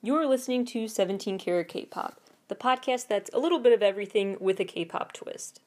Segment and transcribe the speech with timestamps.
[0.00, 4.60] You're listening to 17 Karat K-Pop, the podcast that's a little bit of everything with
[4.60, 5.60] a K-pop twist.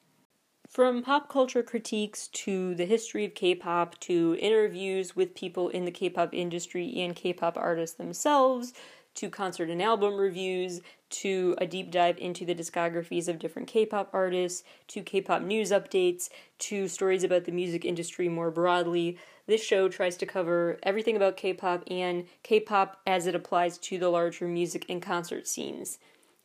[0.66, 5.90] From pop culture critiques to the history of K-pop to interviews with people in the
[5.90, 8.72] K-pop industry and K-pop artists themselves
[9.16, 10.80] to concert and album reviews
[11.10, 16.30] to a deep dive into the discographies of different K-pop artists to K-pop news updates
[16.60, 19.18] to stories about the music industry more broadly.
[19.46, 23.76] This show tries to cover everything about K pop and K pop as it applies
[23.78, 25.98] to the larger music and concert scenes.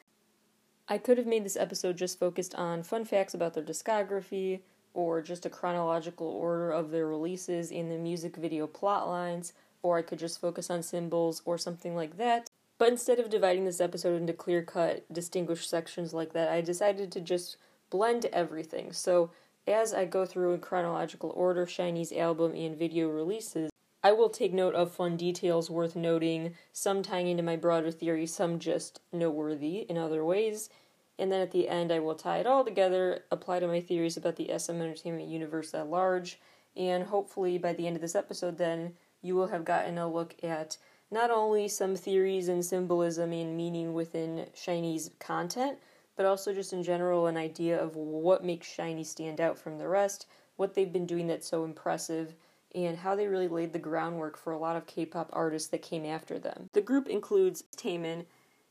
[0.89, 4.61] I could have made this episode just focused on fun facts about their discography
[4.95, 9.99] or just a chronological order of their releases in the music video plot lines, or
[9.99, 12.51] I could just focus on symbols or something like that.
[12.79, 17.13] But instead of dividing this episode into clear cut, distinguished sections like that, I decided
[17.13, 17.57] to just
[17.91, 18.93] blend everything.
[18.93, 19.31] So
[19.67, 23.72] as I go through in chronological order SHINee's album and video releases,
[24.05, 28.27] I will take note of fun details worth noting, some tying into my broader theory,
[28.27, 30.71] some just noteworthy in other ways.
[31.19, 34.17] And then at the end, I will tie it all together, apply to my theories
[34.17, 36.41] about the SM Entertainment universe at large,
[36.77, 40.35] and hopefully by the end of this episode, then you will have gotten a look
[40.43, 40.79] at
[41.13, 45.79] not only some theories and symbolism and meaning within SHINee's content,
[46.17, 49.87] but also just in general an idea of what makes SHINee stand out from the
[49.87, 52.35] rest, what they've been doing that's so impressive,
[52.75, 56.05] and how they really laid the groundwork for a lot of K-pop artists that came
[56.05, 56.69] after them.
[56.73, 58.27] The group includes Taemin,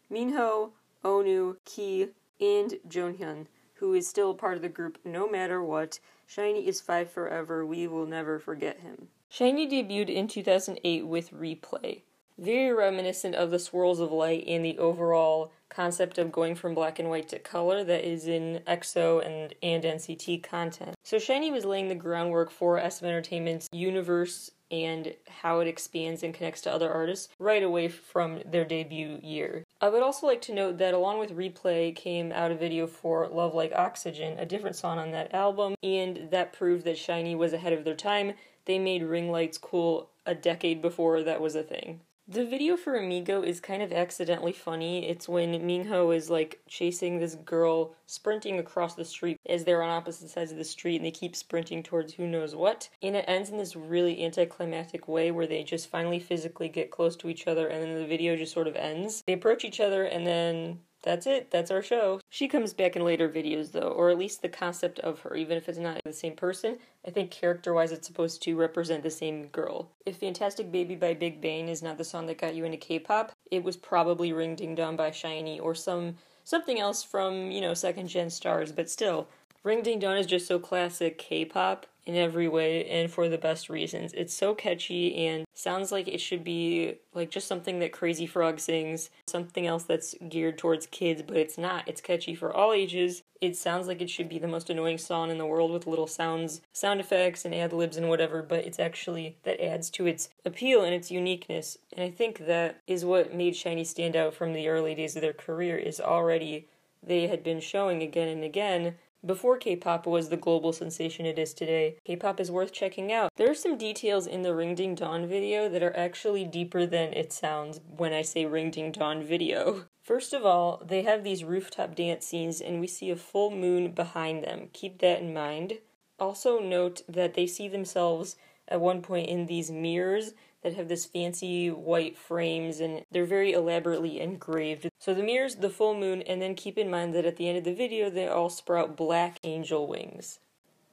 [0.10, 0.72] Minho,
[1.04, 6.00] Onew, Key, and Jonghyun, who is still part of the group no matter what.
[6.28, 9.10] SHINee is five forever, we will never forget him.
[9.30, 12.02] Shiny debuted in 2008 with Replay,
[12.42, 17.00] very reminiscent of the swirls of light and the overall concept of going from black
[17.00, 20.96] and white to color that is in EXO and, and NCT content.
[21.04, 26.34] So SHINee was laying the groundwork for SM Entertainment's universe and how it expands and
[26.34, 29.66] connects to other artists right away from their debut year.
[29.82, 33.28] I would also like to note that along with Replay came out a video for
[33.28, 37.54] Love Like Oxygen, a different song on that album, and that proved that SHINee was
[37.54, 38.34] ahead of their time.
[38.66, 42.02] They made ring lights cool a decade before that was a thing.
[42.32, 45.10] The video for Amigo is kind of accidentally funny.
[45.10, 49.90] It's when Minho is like chasing this girl sprinting across the street as they're on
[49.90, 52.88] opposite sides of the street and they keep sprinting towards who knows what.
[53.04, 57.18] And it ends in this really anticlimactic way where they just finally physically get close
[57.18, 59.24] to each other and then the video just sort of ends.
[59.28, 61.50] They approach each other and then that's it.
[61.52, 62.20] That's our show.
[62.30, 65.58] She comes back in later videos, though, or at least the concept of her, even
[65.58, 66.78] if it's not the same person.
[67.06, 69.90] I think character wise, it's supposed to represent the same girl.
[70.06, 73.00] If Fantastic Baby by Big Bang is not the song that got you into K
[73.00, 77.62] pop, it was probably Ring Ding Dong by SHINee or some something else from, you
[77.62, 79.28] know, second gen stars, but still,
[79.64, 83.38] Ring Ding Dong is just so classic K pop in every way and for the
[83.38, 84.14] best reasons.
[84.14, 88.60] It's so catchy and sounds like it should be like just something that Crazy Frog
[88.60, 91.88] sings, something else that's geared towards kids, but it's not.
[91.88, 93.24] It's catchy for all ages.
[93.40, 96.08] It sounds like it should be the most annoying song in the world with little
[96.08, 100.30] sounds, sound effects and ad libs and whatever, but it's actually that adds to its
[100.46, 101.78] appeal and its uniqueness.
[101.94, 105.22] And I think that is what made SHINee stand out from the early days of
[105.22, 106.68] their career is already
[107.04, 108.96] they had been showing again and again
[109.26, 113.12] before K pop was the global sensation it is today, K pop is worth checking
[113.12, 113.32] out.
[113.38, 117.14] There are some details in the Ring Ding Dong video that are actually deeper than
[117.14, 119.86] it sounds when I say Ring Ding Dong video.
[120.04, 123.92] First of all, they have these rooftop dance scenes and we see a full moon
[123.92, 124.70] behind them.
[124.74, 125.80] Keep that in mind.
[126.20, 128.36] Also, note that they see themselves
[128.68, 130.34] at one point in these mirrors
[130.64, 134.90] that have this fancy white frames and they're very elaborately engraved.
[135.00, 137.58] So the mirror's the full moon, and then keep in mind that at the end
[137.58, 140.40] of the video they all sprout black angel wings.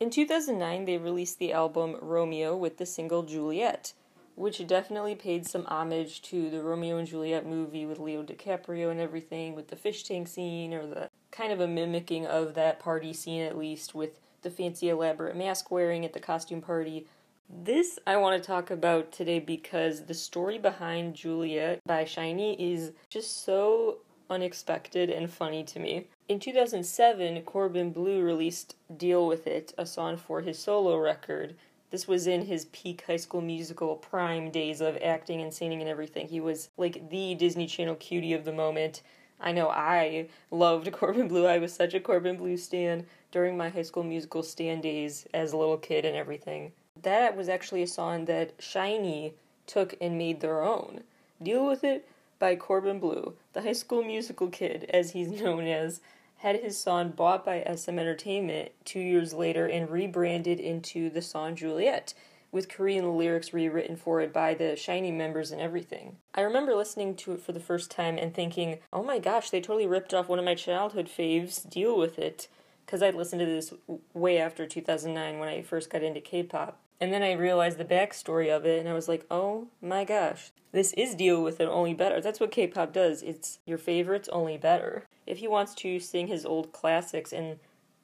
[0.01, 3.93] In 2009, they released the album Romeo with the single Juliet,
[4.37, 9.01] which definitely paid some homage to the Romeo and Juliet movie with Leo DiCaprio and
[9.01, 13.13] everything, with the fish tank scene, or the kind of a mimicking of that party
[13.13, 17.07] scene at least, with the fancy elaborate mask wearing at the costume party.
[17.51, 22.93] This I want to talk about today because the story behind Juliet by SHINee is
[23.09, 26.09] just so unexpected and funny to me.
[26.29, 31.57] In 2007, Corbin Bleu released Deal With It, a song for his solo record.
[31.91, 35.89] This was in his peak high school musical prime days of acting and singing and
[35.89, 36.29] everything.
[36.29, 39.01] He was like the Disney Channel cutie of the moment.
[39.41, 41.47] I know I loved Corbin Bleu.
[41.47, 45.55] I was such a Corbin Bleu stan during my high school musical stan days as
[45.55, 46.73] a little kid and everything.
[47.03, 49.35] That was actually a song that SHINee
[49.67, 51.03] took and made their own.
[51.41, 52.09] Deal with It
[52.39, 56.01] by Corbin Bleu, the high school musical kid, as he's known as,
[56.39, 61.55] had his song bought by SM Entertainment two years later and rebranded into the song
[61.55, 62.15] Juliet,
[62.51, 66.17] with Korean lyrics rewritten for it by the SHINee members and everything.
[66.35, 69.61] I remember listening to it for the first time and thinking, oh my gosh, they
[69.61, 72.49] totally ripped off one of my childhood faves, Deal With It,
[72.87, 73.75] because I'd listened to this
[74.15, 76.81] way after 2009 when I first got into K pop.
[77.01, 80.51] And then I realized the backstory of it, and I was like, oh my gosh,
[80.73, 82.21] this is Deal With It only better.
[82.21, 83.23] That's what K pop does.
[83.23, 85.05] It's your favorites only better.
[85.27, 87.59] If he wants to sing his old classics and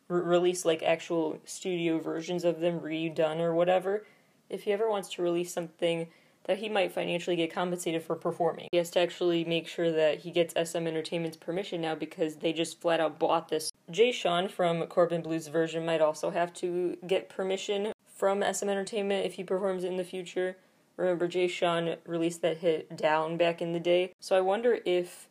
[0.09, 4.07] re- release like actual studio versions of them redone or whatever,
[4.49, 6.07] if he ever wants to release something
[6.45, 8.69] that he might financially get compensated for performing.
[8.71, 12.53] He has to actually make sure that he gets SM Entertainment's permission now because they
[12.53, 13.73] just flat out bought this.
[13.91, 17.94] Jay Sean from Corbin Bleu's version might also have to get permission
[18.25, 20.57] from SM Entertainment if he performs in the future.
[20.97, 24.15] Remember, Jay Sean released that hit Down back in the day.
[24.19, 25.29] So I wonder if,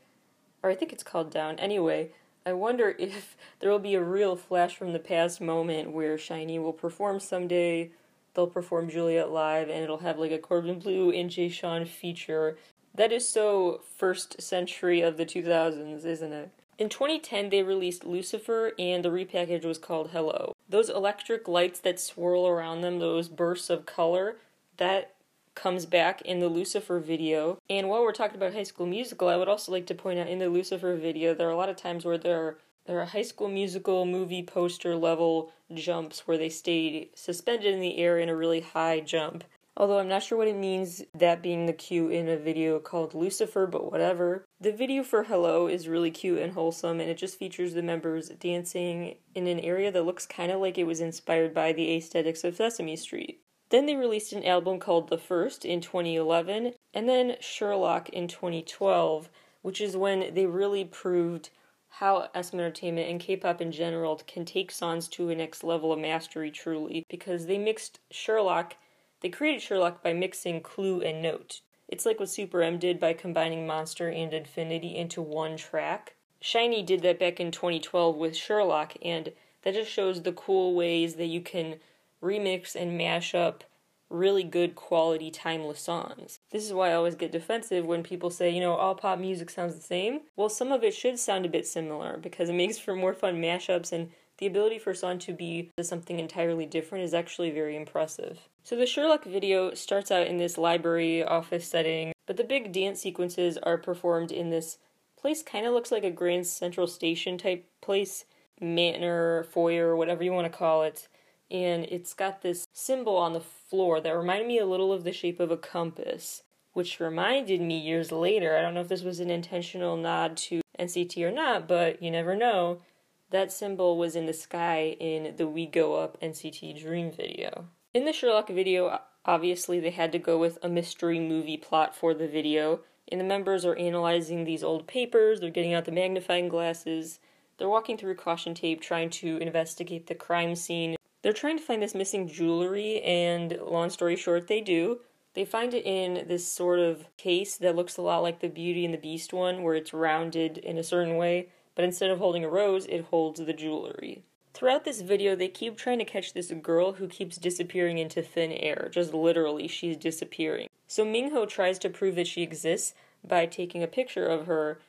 [0.62, 1.58] or I think it's called Down.
[1.58, 2.12] Anyway,
[2.46, 6.62] I wonder if there will be a real flash from the past moment where SHINee
[6.62, 7.90] will perform someday
[8.36, 12.60] they'll perform Juliet live and it'll have like a Corbin Bleu and Jay Sean feature.
[12.94, 16.52] That is so first century of the 2000s, isn't it?
[16.78, 20.53] In 2010, they released Lucifer, and the repackage was called Hello.
[20.74, 24.38] Those electric lights that swirl around them, those bursts of color,
[24.78, 25.14] that
[25.54, 27.60] comes back in the Lucifer video.
[27.70, 30.28] And while we're talking about High School Musical, I would also like to point out
[30.28, 33.06] in the Lucifer video, there are a lot of times where there are there are
[33.06, 38.28] high school musical movie poster level jumps where they stay suspended in the air in
[38.28, 39.44] a really high jump.
[39.76, 43.16] Although I'm not sure what it means, that being the cue in a video called
[43.16, 44.46] Lucifer, but whatever.
[44.62, 48.30] The video for Hello is really cute and wholesome, and it just features the members
[48.30, 52.44] dancing in an area that looks kind of like it was inspired by the aesthetics
[52.44, 53.42] of Sesame Street.
[53.70, 59.30] Then they released an album called The First in 2011, and then Sherlock in 2012,
[59.64, 61.50] which is when they really proved
[61.90, 66.00] how SM Entertainment and K-pop in general can take songs to a next level of
[66.00, 68.76] mastery truly because they mixed Sherlock
[69.24, 71.62] they created Sherlock by mixing clue and note.
[71.88, 76.16] It's like what Super M did by combining Monster and Infinity into one track.
[76.42, 79.32] SHINee did that back in 2012 with Sherlock, and
[79.62, 81.78] that just shows the cool ways that you can
[82.22, 83.64] remix and mash up
[84.10, 86.40] really good quality timeless songs.
[86.52, 89.50] This is why I always get defensive when people say, you know, all pop music
[89.50, 90.22] sounds the same.
[90.36, 93.42] Well, some of it should sound a bit similar because it makes for more fun
[93.42, 97.78] mashups and the ability for a song to be something entirely different is actually very
[97.78, 98.50] impressive.
[98.64, 103.02] So the Sherlock video starts out in this library office setting, but the big dance
[103.02, 104.78] sequences are performed in this
[105.18, 108.26] place kind of looks like a Grand Central Station type place,
[108.62, 111.08] manor, foyer, whatever you want to call it
[111.54, 115.14] and it's got this symbol on the floor that reminded me a little of the
[115.14, 116.42] shape of a compass,
[116.74, 118.58] which reminded me years later.
[118.58, 122.10] I don't know if this was an intentional nod to NCT or not, but you
[122.10, 122.82] never know.
[123.30, 127.68] That symbol was in the sky in the We Go Up NCT Dream video.
[127.94, 132.14] In the Sherlock video, obviously they had to go with a mystery movie plot for
[132.14, 132.80] the video,
[133.12, 137.20] and the members are analyzing these old papers, they're getting out the magnifying glasses,
[137.58, 141.82] they're walking through caution tape trying to investigate the crime scene they're trying to find
[141.82, 145.00] this missing jewelry, and long story short, they do.
[145.36, 148.84] They find it in this sort of case that looks a lot like the Beauty
[148.84, 152.44] and the Beast one, where it's rounded in a certain way, but instead of holding
[152.44, 154.24] a rose, it holds the jewelry.
[154.54, 158.52] Throughout this video, they keep trying to catch this girl who keeps disappearing into thin
[158.52, 158.90] air.
[158.92, 160.70] Just literally, she's disappearing.
[160.88, 162.94] So Minho tries to prove that she exists
[163.28, 164.80] by taking a picture of her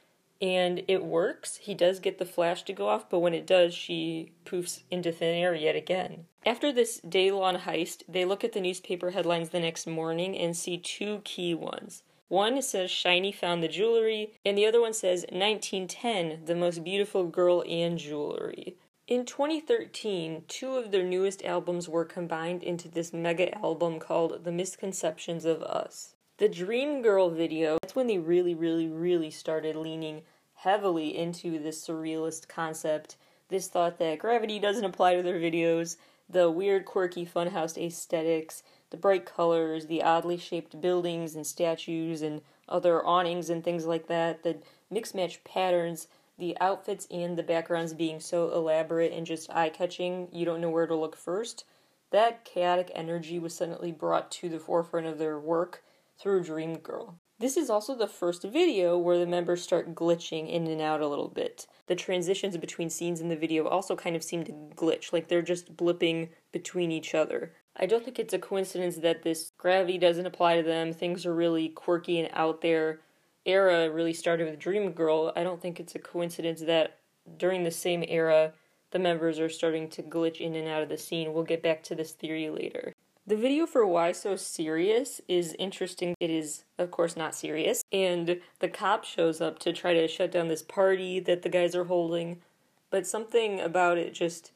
[0.42, 1.56] and it works.
[1.56, 5.12] He does get the flash to go off, but when it does, she poofs into
[5.12, 6.26] thin air yet again.
[6.44, 10.54] After this day long heist, they look at the newspaper headlines the next morning and
[10.54, 12.02] see two key ones.
[12.28, 17.24] One says SHINee found the jewelry, and the other one says 1910, the most beautiful
[17.24, 18.76] girl and jewelry.
[19.06, 24.50] In 2013, two of their newest albums were combined into this mega album called The
[24.50, 26.14] Misconceptions of Us.
[26.38, 30.22] The Dream Girl video, that's when they really, really, really started leaning
[30.54, 33.16] heavily into this surrealist concept.
[33.50, 38.96] This thought that gravity doesn't apply to their videos, the weird, quirky funhouse aesthetics, the
[38.96, 44.44] bright colors, the oddly shaped buildings and statues and other awnings and things like that,
[44.44, 44.56] the
[44.90, 50.28] mix match patterns, the outfits and the backgrounds being so elaborate and just eye catching,
[50.32, 51.64] you don't know where to look first.
[52.10, 55.82] That chaotic energy was suddenly brought to the forefront of their work
[56.18, 57.18] through Dream Girl.
[57.40, 61.08] This is also the first video where the members start glitching in and out a
[61.08, 61.66] little bit.
[61.88, 65.42] The transitions between scenes in the video also kind of seem to glitch, like they're
[65.42, 67.52] just blipping between each other.
[67.76, 71.34] I don't think it's a coincidence that this gravity doesn't apply to them, things are
[71.34, 73.00] really quirky and out there.
[73.46, 75.32] Era really started with Dream Girl.
[75.36, 76.98] I don't think it's a coincidence that
[77.38, 78.52] during the same era,
[78.90, 81.32] the members are starting to glitch in and out of the scene.
[81.32, 82.94] We'll get back to this theory later.
[83.26, 86.14] The video for Why So Serious is interesting.
[86.20, 87.82] It is, of course, not serious.
[87.90, 91.74] And the cop shows up to try to shut down this party that the guys
[91.74, 92.42] are holding.
[92.90, 94.52] But something about it just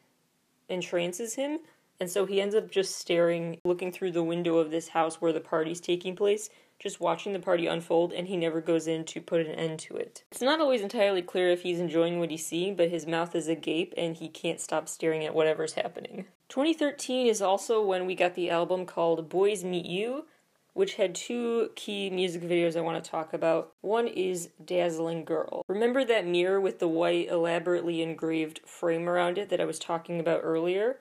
[0.68, 1.60] entrances him.
[1.98, 5.32] And so he ends up just staring, looking through the window of this house where
[5.32, 9.20] the party's taking place, just watching the party unfold, and he never goes in to
[9.20, 10.22] put an end to it.
[10.30, 13.48] It's not always entirely clear if he's enjoying what he's seeing, but his mouth is
[13.48, 16.26] agape and he can't stop staring at whatever's happening.
[16.48, 20.24] 2013 is also when we got the album called Boys Meet You,
[20.72, 23.72] which had two key music videos I want to talk about.
[23.80, 25.64] One is Dazzling Girl.
[25.66, 30.20] Remember that mirror with the white, elaborately engraved frame around it that I was talking
[30.20, 30.98] about earlier?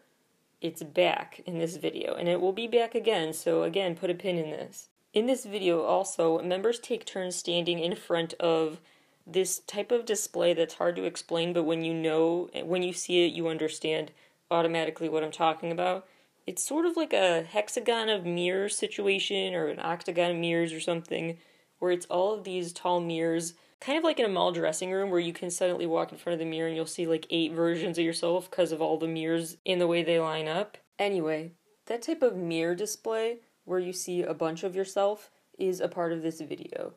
[0.60, 4.16] It's back in this video, and it will be back again, so again, put a
[4.16, 4.90] pin in this.
[5.14, 8.80] In this video, also, members take turns standing in front of
[9.26, 13.26] this type of display that's hard to explain, but when you know, when you see
[13.26, 14.12] it, you understand
[14.52, 16.06] automatically what I'm talking about.
[16.46, 20.80] It's sort of like a hexagon of mirrors situation or an octagon of mirrors or
[20.80, 21.38] something,
[21.80, 25.10] where it's all of these tall mirrors, kind of like in a mall dressing room
[25.10, 27.52] where you can suddenly walk in front of the mirror and you'll see like eight
[27.52, 30.78] versions of yourself because of all the mirrors in the way they line up.
[30.98, 31.52] Anyway,
[31.88, 36.14] that type of mirror display where you see a bunch of yourself is a part
[36.14, 36.94] of this video.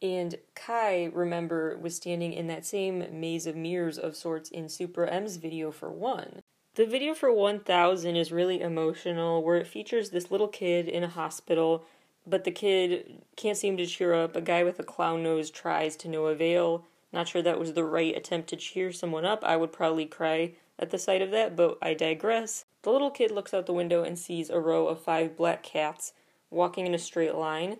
[0.00, 5.06] And Kai, remember, was standing in that same maze of mirrors of sorts in Super
[5.06, 6.40] M's video for one.
[6.76, 11.08] The video for 1000 is really emotional, where it features this little kid in a
[11.08, 11.84] hospital,
[12.26, 14.34] but the kid can't seem to cheer up.
[14.34, 16.84] A guy with a clown nose tries to no avail.
[17.12, 19.44] Not sure that was the right attempt to cheer someone up.
[19.44, 22.64] I would probably cry at the sight of that, but I digress.
[22.84, 26.12] The little kid looks out the window and sees a row of five black cats
[26.50, 27.78] walking in a straight line,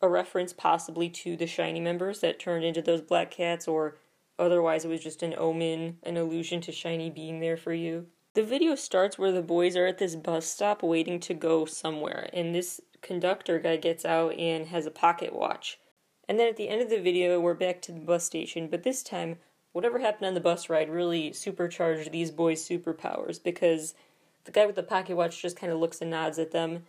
[0.00, 3.98] a reference possibly to the SHINee members that turned into those black cats, or
[4.38, 8.06] otherwise it was just an omen, an allusion to SHINee being there for you.
[8.34, 12.30] The video starts where the boys are at this bus stop waiting to go somewhere,
[12.32, 15.80] and this conductor guy gets out and has a pocket watch.
[16.28, 18.84] And then at the end of the video, we're back to the bus station, but
[18.84, 19.38] this time,
[19.72, 23.94] whatever happened on the bus ride really supercharged these boys' superpowers because
[24.46, 26.84] the guy with the pocket watch just kind of looks and nods at them,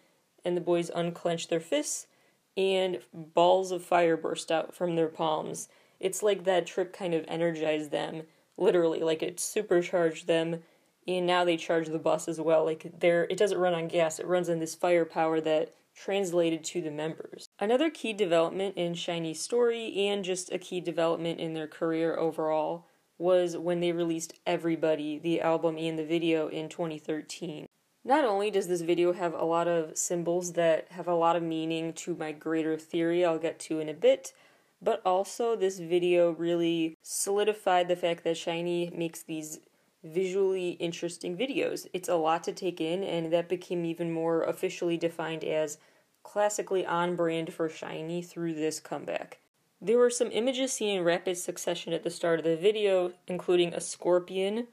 [0.46, 2.08] and the boys unclench their fists,
[2.56, 5.68] and balls of fire burst out from their palms.
[6.00, 8.24] It's like that trip kind of energized them,
[8.56, 10.64] literally, like it supercharged them,
[11.08, 12.64] and now they charge the bus as well.
[12.64, 16.82] Like there, it doesn't run on gas; it runs on this firepower that translated to
[16.82, 17.50] the members.
[17.60, 22.86] Another key development in SHINee's story, and just a key development in their career overall,
[23.18, 27.68] was when they released Everybody, the album and the video, in 2013.
[28.06, 31.44] Not only does this video have a lot of symbols that have a lot of
[31.44, 34.32] meaning to my greater theory I'll get to in a bit,
[34.82, 39.60] but also this video really solidified the fact that SHINee makes these
[40.04, 41.88] visually interesting videos.
[41.92, 45.78] It's a lot to take in, and that became even more officially defined as
[46.24, 49.40] classically on brand for SHINee through this comeback.
[49.80, 53.74] There were some images seen in rapid succession at the start of the video, including
[53.74, 54.68] a scorpion,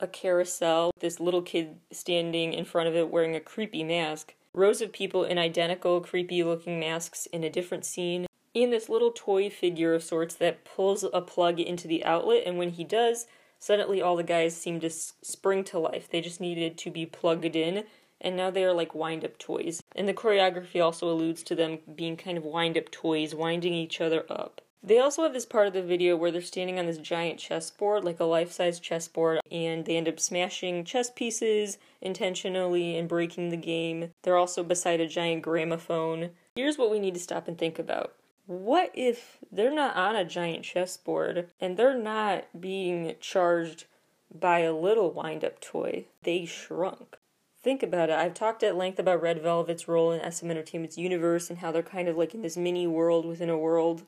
[0.00, 4.80] a carousel, this little kid standing in front of it wearing a creepy mask, rows
[4.80, 9.48] of people in identical creepy looking masks in a different scene, and this little toy
[9.48, 13.26] figure of sorts that pulls a plug into the outlet, and when he does,
[13.60, 16.08] suddenly all the guys seem to spring to life.
[16.10, 17.84] They just needed to be plugged in,
[18.20, 19.82] and now they are like wind up toys.
[19.94, 24.00] And the choreography also alludes to them being kind of wind up toys, winding each
[24.00, 24.60] other up.
[24.82, 28.04] They also have this part of the video where they're standing on this giant chessboard,
[28.04, 33.48] like a life size chessboard, and they end up smashing chess pieces intentionally and breaking
[33.48, 34.12] the game.
[34.22, 36.30] They're also beside a giant gramophone.
[36.54, 38.14] Here's what we need to stop and think about.
[38.46, 43.84] What if they're not on a giant chessboard and they're not being charged
[44.32, 46.06] by a little wind up toy?
[46.22, 47.18] They shrunk
[47.62, 48.16] think about it.
[48.16, 51.82] I've talked at length about Red Velvet's role in SM Entertainment's universe and how they're
[51.82, 54.04] kind of like in this mini world within a world.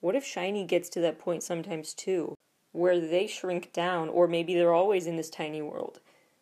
[0.00, 2.34] What if SHINee gets to that point sometimes too,
[2.72, 6.00] where they shrink down, or maybe they're always in this tiny world?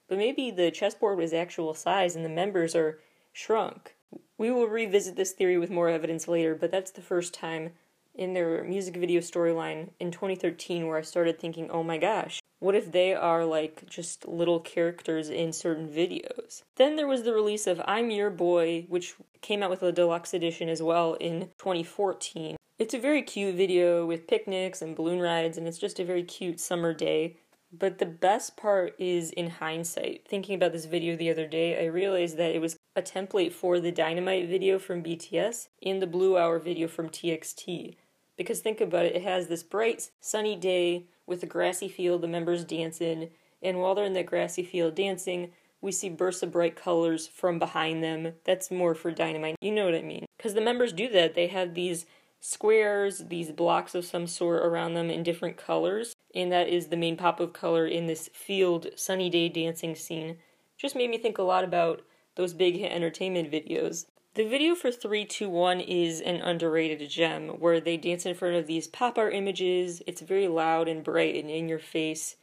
[0.09, 2.99] But maybe the chessboard was actual size and the members are
[3.33, 3.95] shrunk.
[4.37, 7.73] We will revisit this theory with more evidence later, but that's the first time
[8.15, 12.75] in their music video storyline in 2013 where I started thinking, oh my gosh, What
[12.75, 16.62] if they are like just little characters in certain videos?
[16.76, 20.33] Then there was the release of I'm Your Boy, which came out with a deluxe
[20.33, 22.56] edition as well in 2014.
[22.78, 26.23] It's a very cute video with picnics and balloon rides, and it's just a very
[26.23, 27.37] cute summer day.
[27.71, 30.26] But the best part is in hindsight.
[30.26, 33.78] Thinking about this video the other day, I realized that it was a template for
[33.78, 37.97] the Dynamite video from BTS and the Blue Hour video from TXT.
[38.38, 42.28] Because think about it, it has this bright, sunny day with a grassy field the
[42.28, 43.31] members dance in,
[43.62, 47.59] and while they're in that grassy field dancing, we see bursts of bright colors from
[47.59, 48.33] behind them.
[48.45, 49.57] That's more for Dynamite.
[49.61, 50.26] You know what I mean?
[50.37, 51.35] Because the members do that.
[51.35, 52.07] They have these
[52.40, 56.97] squares, these blocks of some sort around them in different colors, and that is the
[56.97, 60.37] main pop of color in this field sunny day dancing scene.
[60.76, 62.02] Just made me think a lot about
[62.37, 64.07] those big hit entertainment videos.
[64.35, 68.88] The video for 321 is an underrated gem where they dance in front of these
[68.88, 70.03] pop art images.
[70.09, 72.35] It's very loud and bright and in your face.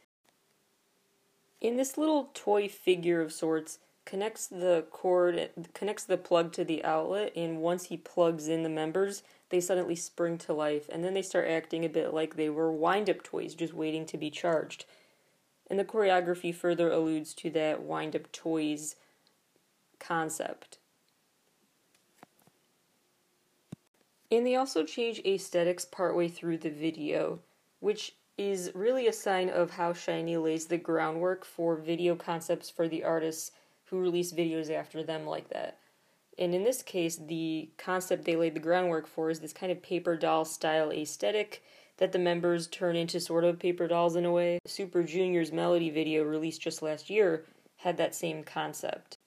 [1.60, 6.82] In this little toy figure of sorts connects the cord, connects the plug to the
[6.82, 11.12] outlet, and once he plugs in the members, they suddenly spring to life, and then
[11.12, 14.30] they start acting a bit like they were wind up toys just waiting to be
[14.30, 14.86] charged.
[15.68, 18.96] And the choreography further alludes to that wind up toys
[19.98, 20.78] concept.
[24.32, 27.40] And they also change aesthetics partway through the video,
[27.80, 32.88] which is really a sign of how SHINee lays the groundwork for video concepts for
[32.88, 33.50] the artists
[33.84, 35.76] who release videos after them like that.
[36.38, 39.82] And in this case, the concept they laid the groundwork for is this kind of
[39.82, 41.62] paper doll style aesthetic
[41.98, 44.60] that the members turn into sort of paper dolls in a way.
[44.64, 47.44] Super Junior's Melody video, released just last year,
[47.76, 49.18] had that same concept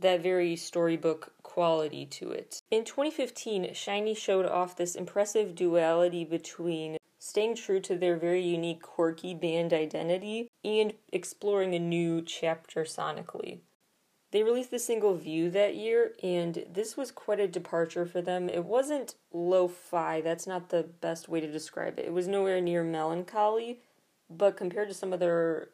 [0.00, 2.60] that very storybook quality to it.
[2.72, 8.82] In 2015, SHINee showed off this impressive duality between staying true to their very unique,
[8.82, 13.60] quirky band identity and exploring a new chapter sonically.
[14.32, 18.48] They released the single View that year, and this was quite a departure for them.
[18.48, 22.06] It wasn't lo fi, that's not the best way to describe it.
[22.06, 23.78] It was nowhere near melancholy,
[24.28, 25.68] but compared to some of their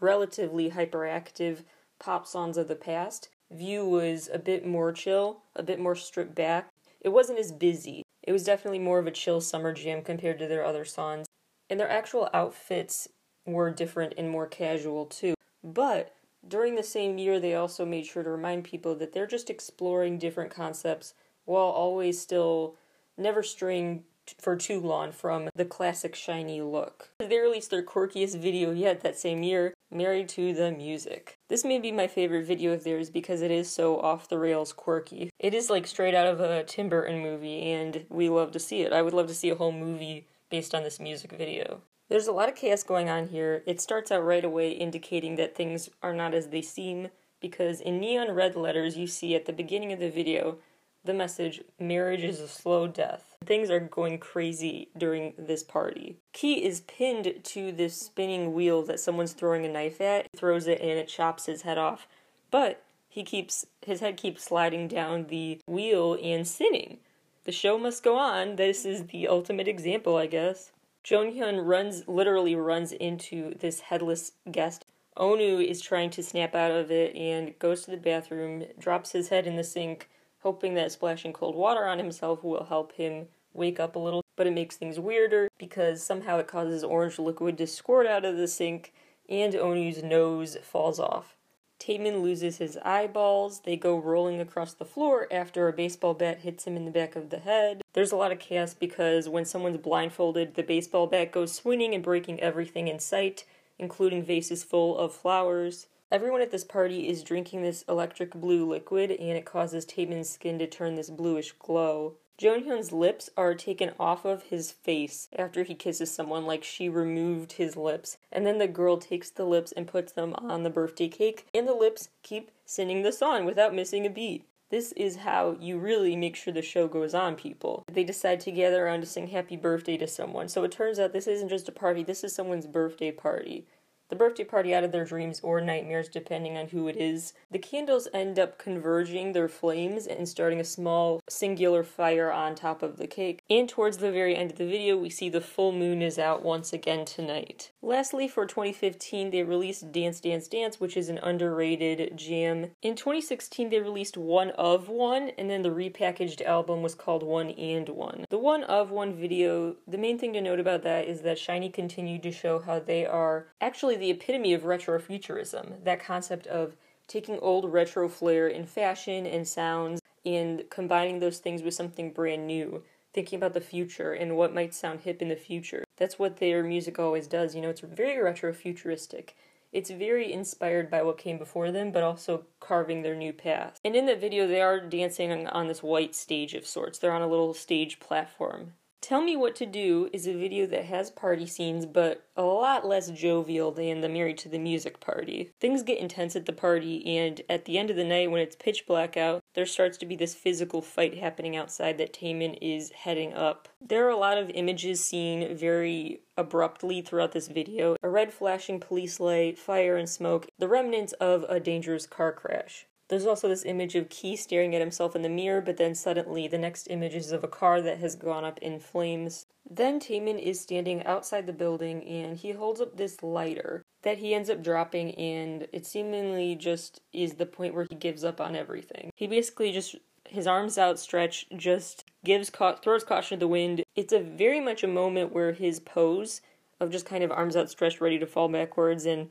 [0.00, 1.58] relatively hyperactive
[2.00, 6.34] pop songs of the past, View was a bit more chill, a bit more stripped
[6.34, 6.68] back.
[7.00, 8.02] It wasn't as busy.
[8.22, 11.26] It was definitely more of a chill summer jam compared to their other songs.
[11.68, 13.08] And their actual outfits
[13.46, 15.34] were different and more casual too.
[15.64, 16.14] But
[16.46, 20.18] during the same year, they also made sure to remind people that they're just exploring
[20.18, 22.76] different concepts while always still
[23.16, 24.04] never straying
[24.38, 27.10] for too long from the classic SHINee look.
[27.18, 31.36] They released their quirkiest video yet that same year, Married to the Music.
[31.48, 34.72] This may be my favorite video of theirs because it is so off the rails
[34.72, 35.30] quirky.
[35.38, 38.82] It is like straight out of a Tim Burton movie, and we love to see
[38.82, 38.92] it.
[38.92, 41.82] I would love to see a whole movie based on this music video.
[42.08, 43.62] There's a lot of chaos going on here.
[43.66, 48.00] It starts out right away indicating that things are not as they seem because in
[48.00, 50.58] neon red letters you see at the beginning of the video
[51.04, 53.29] the message marriage is a slow death.
[53.46, 56.18] Things are going crazy during this party.
[56.32, 60.66] Key is pinned to this spinning wheel that someone's throwing a knife at, he throws
[60.66, 62.06] it and it chops his head off.
[62.50, 66.98] But he keeps his head keeps sliding down the wheel and sinning.
[67.44, 68.56] The show must go on.
[68.56, 70.72] This is the ultimate example, I guess.
[71.04, 74.84] Jonghyun runs literally runs into this headless guest.
[75.16, 79.28] Onew is trying to snap out of it and goes to the bathroom, drops his
[79.28, 80.08] head in the sink,
[80.40, 84.46] hoping that splashing cold water on himself will help him wake up a little, but
[84.46, 88.48] it makes things weirder because somehow it causes orange liquid to squirt out of the
[88.48, 88.92] sink
[89.28, 91.36] and Onew's nose falls off.
[91.78, 93.60] Taemin loses his eyeballs.
[93.60, 97.16] They go rolling across the floor after a baseball bat hits him in the back
[97.16, 97.80] of the head.
[97.94, 102.04] There's a lot of chaos because when someone's blindfolded, the baseball bat goes swinging and
[102.04, 103.44] breaking everything in sight,
[103.78, 105.86] including vases full of flowers.
[106.12, 110.58] Everyone at this party is drinking this electric blue liquid, and it causes Taemin's skin
[110.58, 112.16] to turn this bluish glow.
[112.36, 117.52] Jonghyun's lips are taken off of his face after he kisses someone, like she removed
[117.52, 118.18] his lips.
[118.32, 121.68] And then the girl takes the lips and puts them on the birthday cake, and
[121.68, 124.44] the lips keep singing the song without missing a beat.
[124.70, 127.84] This is how you really make sure the show goes on, people.
[127.92, 130.48] They decide to gather around to sing happy birthday to someone.
[130.48, 133.66] So it turns out this isn't just a party, this is someone's birthday party
[134.10, 137.32] the birthday party out of their dreams or nightmares, depending on who it is.
[137.50, 142.82] The candles end up converging their flames and starting a small singular fire on top
[142.82, 143.42] of the cake.
[143.48, 146.42] And towards the very end of the video, we see the full moon is out
[146.42, 147.69] once again tonight.
[147.82, 152.72] Lastly, for 2015, they released Dance Dance Dance, which is an underrated jam.
[152.82, 157.48] In 2016, they released One of One, and then the repackaged album was called One
[157.50, 158.26] and One.
[158.28, 161.72] The One of One video, the main thing to note about that is that SHINee
[161.72, 165.82] continued to show how they are actually the epitome of retrofuturism.
[165.82, 166.76] That concept of
[167.08, 172.46] taking old retro flair in fashion and sounds and combining those things with something brand
[172.46, 175.84] new thinking about the future and what might sound hip in the future.
[176.00, 177.54] That's what their music always does.
[177.54, 179.36] You know, it's very retro futuristic.
[179.70, 183.78] It's very inspired by what came before them, but also carving their new path.
[183.84, 186.98] And in the video, they are dancing on this white stage of sorts.
[186.98, 188.72] They're on a little stage platform.
[189.02, 192.86] Tell Me What to Do is a video that has party scenes, but a lot
[192.86, 195.52] less jovial than the Married to the Music party.
[195.58, 198.56] Things get intense at the party, and at the end of the night, when it's
[198.56, 202.90] pitch black out, there starts to be this physical fight happening outside that Taemin is
[202.90, 203.68] heading up.
[203.80, 208.80] There are a lot of images seen very abruptly throughout this video a red flashing
[208.80, 212.86] police light, fire and smoke, the remnants of a dangerous car crash.
[213.10, 216.46] There's also this image of Key staring at himself in the mirror, but then suddenly
[216.46, 219.46] the next image is of a car that has gone up in flames.
[219.68, 224.32] Then Taemin is standing outside the building and he holds up this lighter that he
[224.32, 228.54] ends up dropping, and it seemingly just is the point where he gives up on
[228.56, 229.10] everything.
[229.16, 233.82] He basically just his arms outstretched, just gives throws caution to the wind.
[233.96, 236.40] It's a very much a moment where his pose
[236.78, 239.28] of just kind of arms outstretched, ready to fall backwards and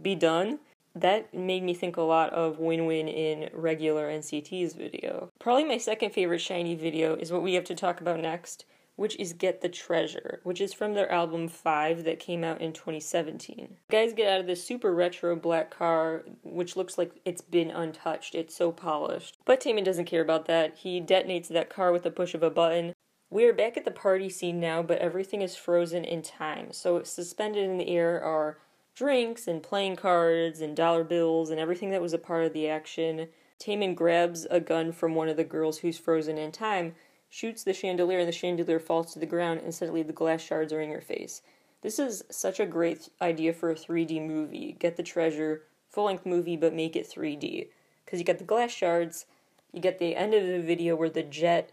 [0.00, 0.60] be done
[0.96, 5.30] that made me think a lot of Win Win in regular NCT's video.
[5.38, 8.64] Probably my second favorite SHINee video is what we have to talk about next,
[8.96, 12.72] which is Get the Treasure, which is from their album 5 that came out in
[12.72, 13.76] 2017.
[13.90, 18.34] guys get out of this super retro black car, which looks like it's been untouched.
[18.34, 19.36] It's so polished.
[19.44, 20.78] But Taemin doesn't care about that.
[20.78, 22.94] He detonates that car with the push of a button.
[23.28, 26.72] We are back at the party scene now, but everything is frozen in time.
[26.72, 28.58] So suspended in the air are
[28.96, 32.66] drinks and playing cards and dollar bills and everything that was a part of the
[32.66, 33.28] action.
[33.60, 36.94] Taemin grabs a gun from one of the girls who's frozen in time,
[37.28, 40.72] shoots the chandelier, and the chandelier falls to the ground, and suddenly the glass shards
[40.72, 41.42] are in your face.
[41.82, 44.76] This is such a great idea for a 3D movie.
[44.78, 47.68] Get the treasure, full length movie, but make it 3D.
[48.04, 49.26] Because you get the glass shards,
[49.72, 51.70] you get the end of the video where the jet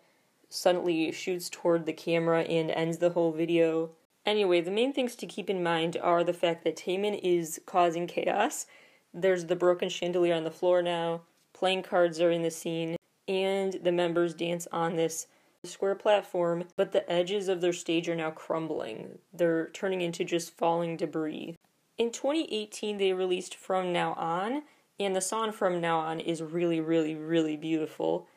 [0.49, 3.91] suddenly shoots toward the camera and ends the whole video.
[4.25, 8.07] Anyway, the main things to keep in mind are the fact that Taemin is causing
[8.07, 8.65] chaos.
[9.13, 11.21] There's the broken chandelier on the floor now,
[11.53, 12.95] playing cards are in the scene,
[13.27, 15.27] and the members dance on this
[15.65, 19.19] square platform, but the edges of their stage are now crumbling.
[19.33, 21.55] They're turning into just falling debris.
[21.97, 24.63] In 2018, they released From Now On,
[24.99, 28.27] and the song From Now On is really, really, really beautiful.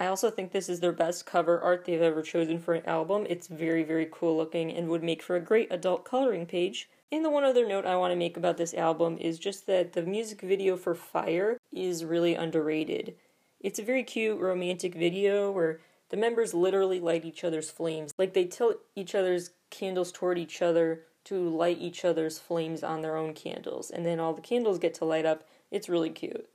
[0.00, 3.26] I also think this is their best cover art they've ever chosen for an album.
[3.28, 6.88] It's very, very cool looking and would make for a great adult coloring page.
[7.12, 9.92] And the one other note I want to make about this album is just that
[9.92, 13.14] the music video for Fire is really underrated.
[13.60, 18.14] It's a very cute romantic video where the members literally light each other's flames.
[18.16, 23.02] Like they tilt each other's candles toward each other to light each other's flames on
[23.02, 23.90] their own candles.
[23.90, 25.46] And then all the candles get to light up.
[25.70, 26.48] It's really cute.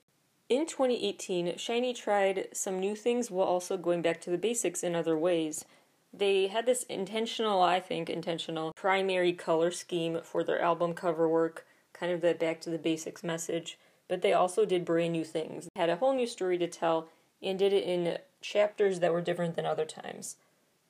[0.47, 4.93] In 2018, SHINee tried some new things while also going back to the basics in
[4.93, 5.65] other ways.
[6.13, 11.65] They had this intentional, I think, intentional primary color scheme for their album cover work,
[11.93, 15.67] kind of the back to the basics message, but they also did brand new things.
[15.75, 17.09] Had a whole new story to tell
[17.41, 20.35] and did it in chapters that were different than other times.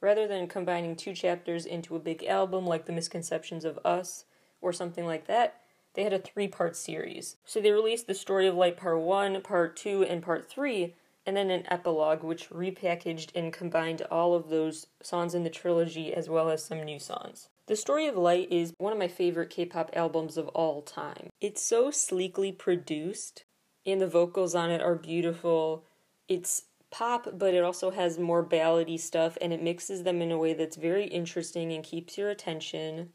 [0.02, 4.26] Rather than combining two chapters into a big album like The Misconceptions of Us
[4.62, 5.62] or something like that,
[5.96, 7.38] they had a three part series.
[7.46, 10.94] So they released the Story of Light Part 1, Part 2, and Part 3,
[11.26, 16.14] and then an epilogue which repackaged and combined all of those songs in the trilogy
[16.14, 17.50] as well as some new songs.
[17.68, 21.30] The Story of Light is one of my favorite K pop albums of all time.
[21.42, 23.46] It's so sleekly produced,
[23.86, 25.86] and the vocals on it are beautiful.
[26.28, 30.38] It's pop, but it also has more ballady stuff, and it mixes them in a
[30.38, 33.14] way that's very interesting and keeps your attention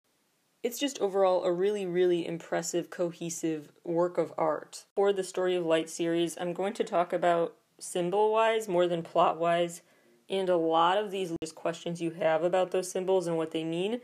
[0.63, 4.85] it's just overall a really, really impressive, cohesive work of art.
[4.95, 9.03] For the Story of Light series, I'm going to talk about symbol wise more than
[9.03, 9.81] plot wise,
[10.29, 14.01] and a lot of these questions you have about those symbols and what they mean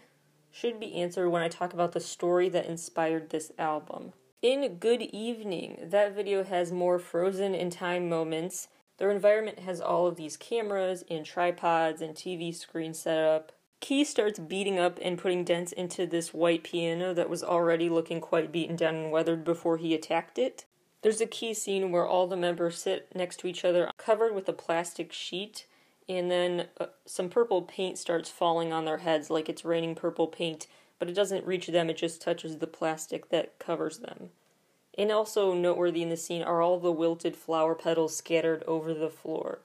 [0.50, 4.14] should be answered when I talk about the story that inspired this album.
[4.40, 8.68] In Good Evening, that video has more frozen in time moments.
[8.96, 13.52] Their environment has all of these cameras and tripods and TV screen set up.
[13.80, 18.20] Key starts beating up and putting dents into this white piano that was already looking
[18.20, 20.64] quite beaten down and weathered before he attacked it.
[21.02, 24.48] There's a key scene where all the members sit next to each other, covered with
[24.48, 25.66] a plastic sheet,
[26.08, 30.26] and then uh, some purple paint starts falling on their heads like it's raining purple
[30.26, 30.66] paint,
[30.98, 34.30] but it doesn't reach them, it just touches the plastic that covers them.
[34.96, 39.10] And also noteworthy in the scene are all the wilted flower petals scattered over the
[39.10, 39.60] floor.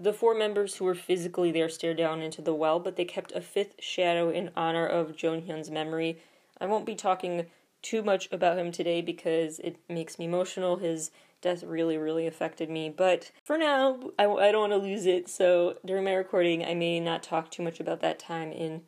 [0.00, 3.32] The four members who were physically there stare down into the well, but they kept
[3.32, 6.16] a fifth shadow in honor of Jonghyun's memory.
[6.58, 7.44] I won't be talking
[7.82, 10.76] too much about him today because it makes me emotional.
[10.76, 11.10] His
[11.42, 12.88] death really, really affected me.
[12.88, 15.28] But for now, I, I don't want to lose it.
[15.28, 18.82] So during my recording, I may not talk too much about that time in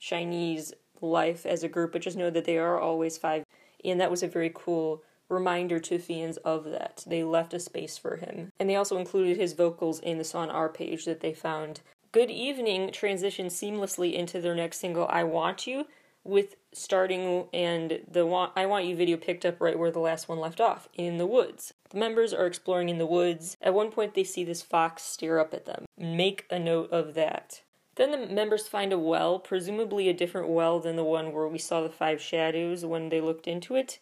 [0.00, 3.44] SHINee's life as a group, but just know that they are always five.
[3.84, 7.04] And that was a very cool reminder to fans of that.
[7.06, 8.52] They left a space for him.
[8.58, 11.80] And they also included his vocals in the song Our Page that they found.
[12.12, 15.86] Good Evening transitioned seamlessly into their next single, I Want You,
[16.24, 20.28] with starting and the want, I Want You video picked up right where the last
[20.28, 21.74] one left off, in the woods.
[21.90, 23.56] The members are exploring in the woods.
[23.60, 25.84] At one point, they see this fox stare up at them.
[25.98, 27.62] Make a note of that.
[27.96, 31.58] Then the members find a well, presumably a different well than the one where we
[31.58, 33.98] saw the five shadows when they looked into it.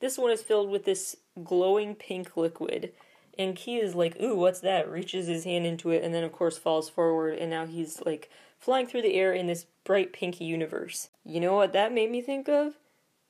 [0.00, 2.92] This one is filled with this glowing pink liquid.
[3.38, 4.90] And Key is like, ooh, what's that?
[4.90, 7.38] Reaches his hand into it and then, of course, falls forward.
[7.38, 11.08] And now he's like flying through the air in this bright pinky universe.
[11.24, 12.74] You know what that made me think of?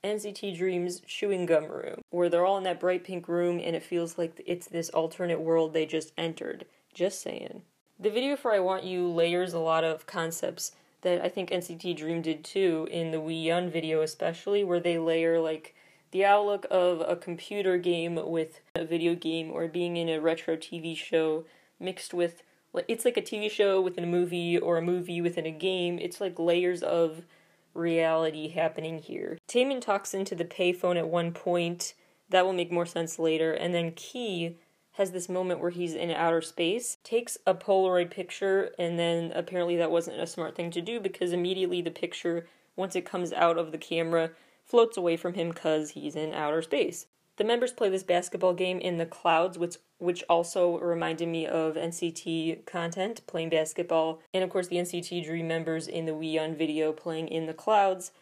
[0.04, 3.82] NCT Dream's chewing gum room, where they're all in that bright pink room and it
[3.82, 6.66] feels like it's this alternate world they just entered.
[6.94, 7.62] Just saying.
[7.98, 11.96] The video for I Want You layers a lot of concepts that I think NCT
[11.96, 15.74] Dream did too in the We Young video, especially, where they layer like
[16.10, 20.56] the outlook of a computer game with a video game or being in a retro
[20.56, 21.44] TV show
[21.78, 22.42] mixed with
[22.86, 25.98] it's like a TV show within a movie or a movie within a game.
[25.98, 27.22] It's like layers of
[27.74, 29.38] reality happening here.
[29.48, 31.94] Taemin talks into the payphone at one point.
[32.28, 33.52] That will make more sense later.
[33.52, 34.58] And then Key
[34.92, 39.76] has this moment where he's in outer space, takes a Polaroid picture, and then apparently
[39.76, 43.56] that wasn't a smart thing to do because immediately the picture, once it comes out
[43.56, 44.30] of the camera,
[44.68, 47.06] floats away from him because he's in outer space.
[47.36, 51.74] The members play this basketball game in the clouds, which which also reminded me of
[51.74, 56.54] NCT content playing basketball, and of course the NCT Dream members in the We Young
[56.54, 58.12] video playing in the clouds.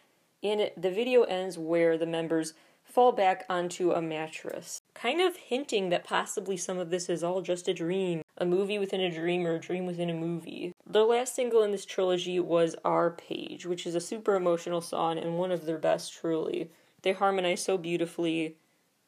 [0.43, 5.89] And the video ends where the members fall back onto a mattress, kind of hinting
[5.89, 9.45] that possibly some of this is all just a dream, a movie within a dream
[9.45, 10.73] or a dream within a movie.
[10.89, 15.17] The last single in this trilogy was Our Page, which is a super emotional song
[15.17, 16.71] and one of their best, truly.
[17.01, 18.55] They harmonize so beautifully,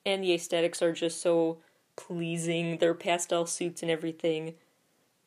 [0.06, 1.60] and the aesthetics are just so
[1.96, 2.80] pleasing.
[2.80, 4.56] Their pastel suits and everything.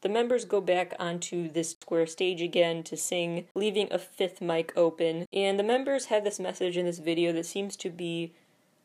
[0.03, 4.75] The members go back onto this square stage again to sing, leaving a fifth mic
[4.77, 5.27] open.
[5.33, 8.35] And the members have this message in this video that seems to be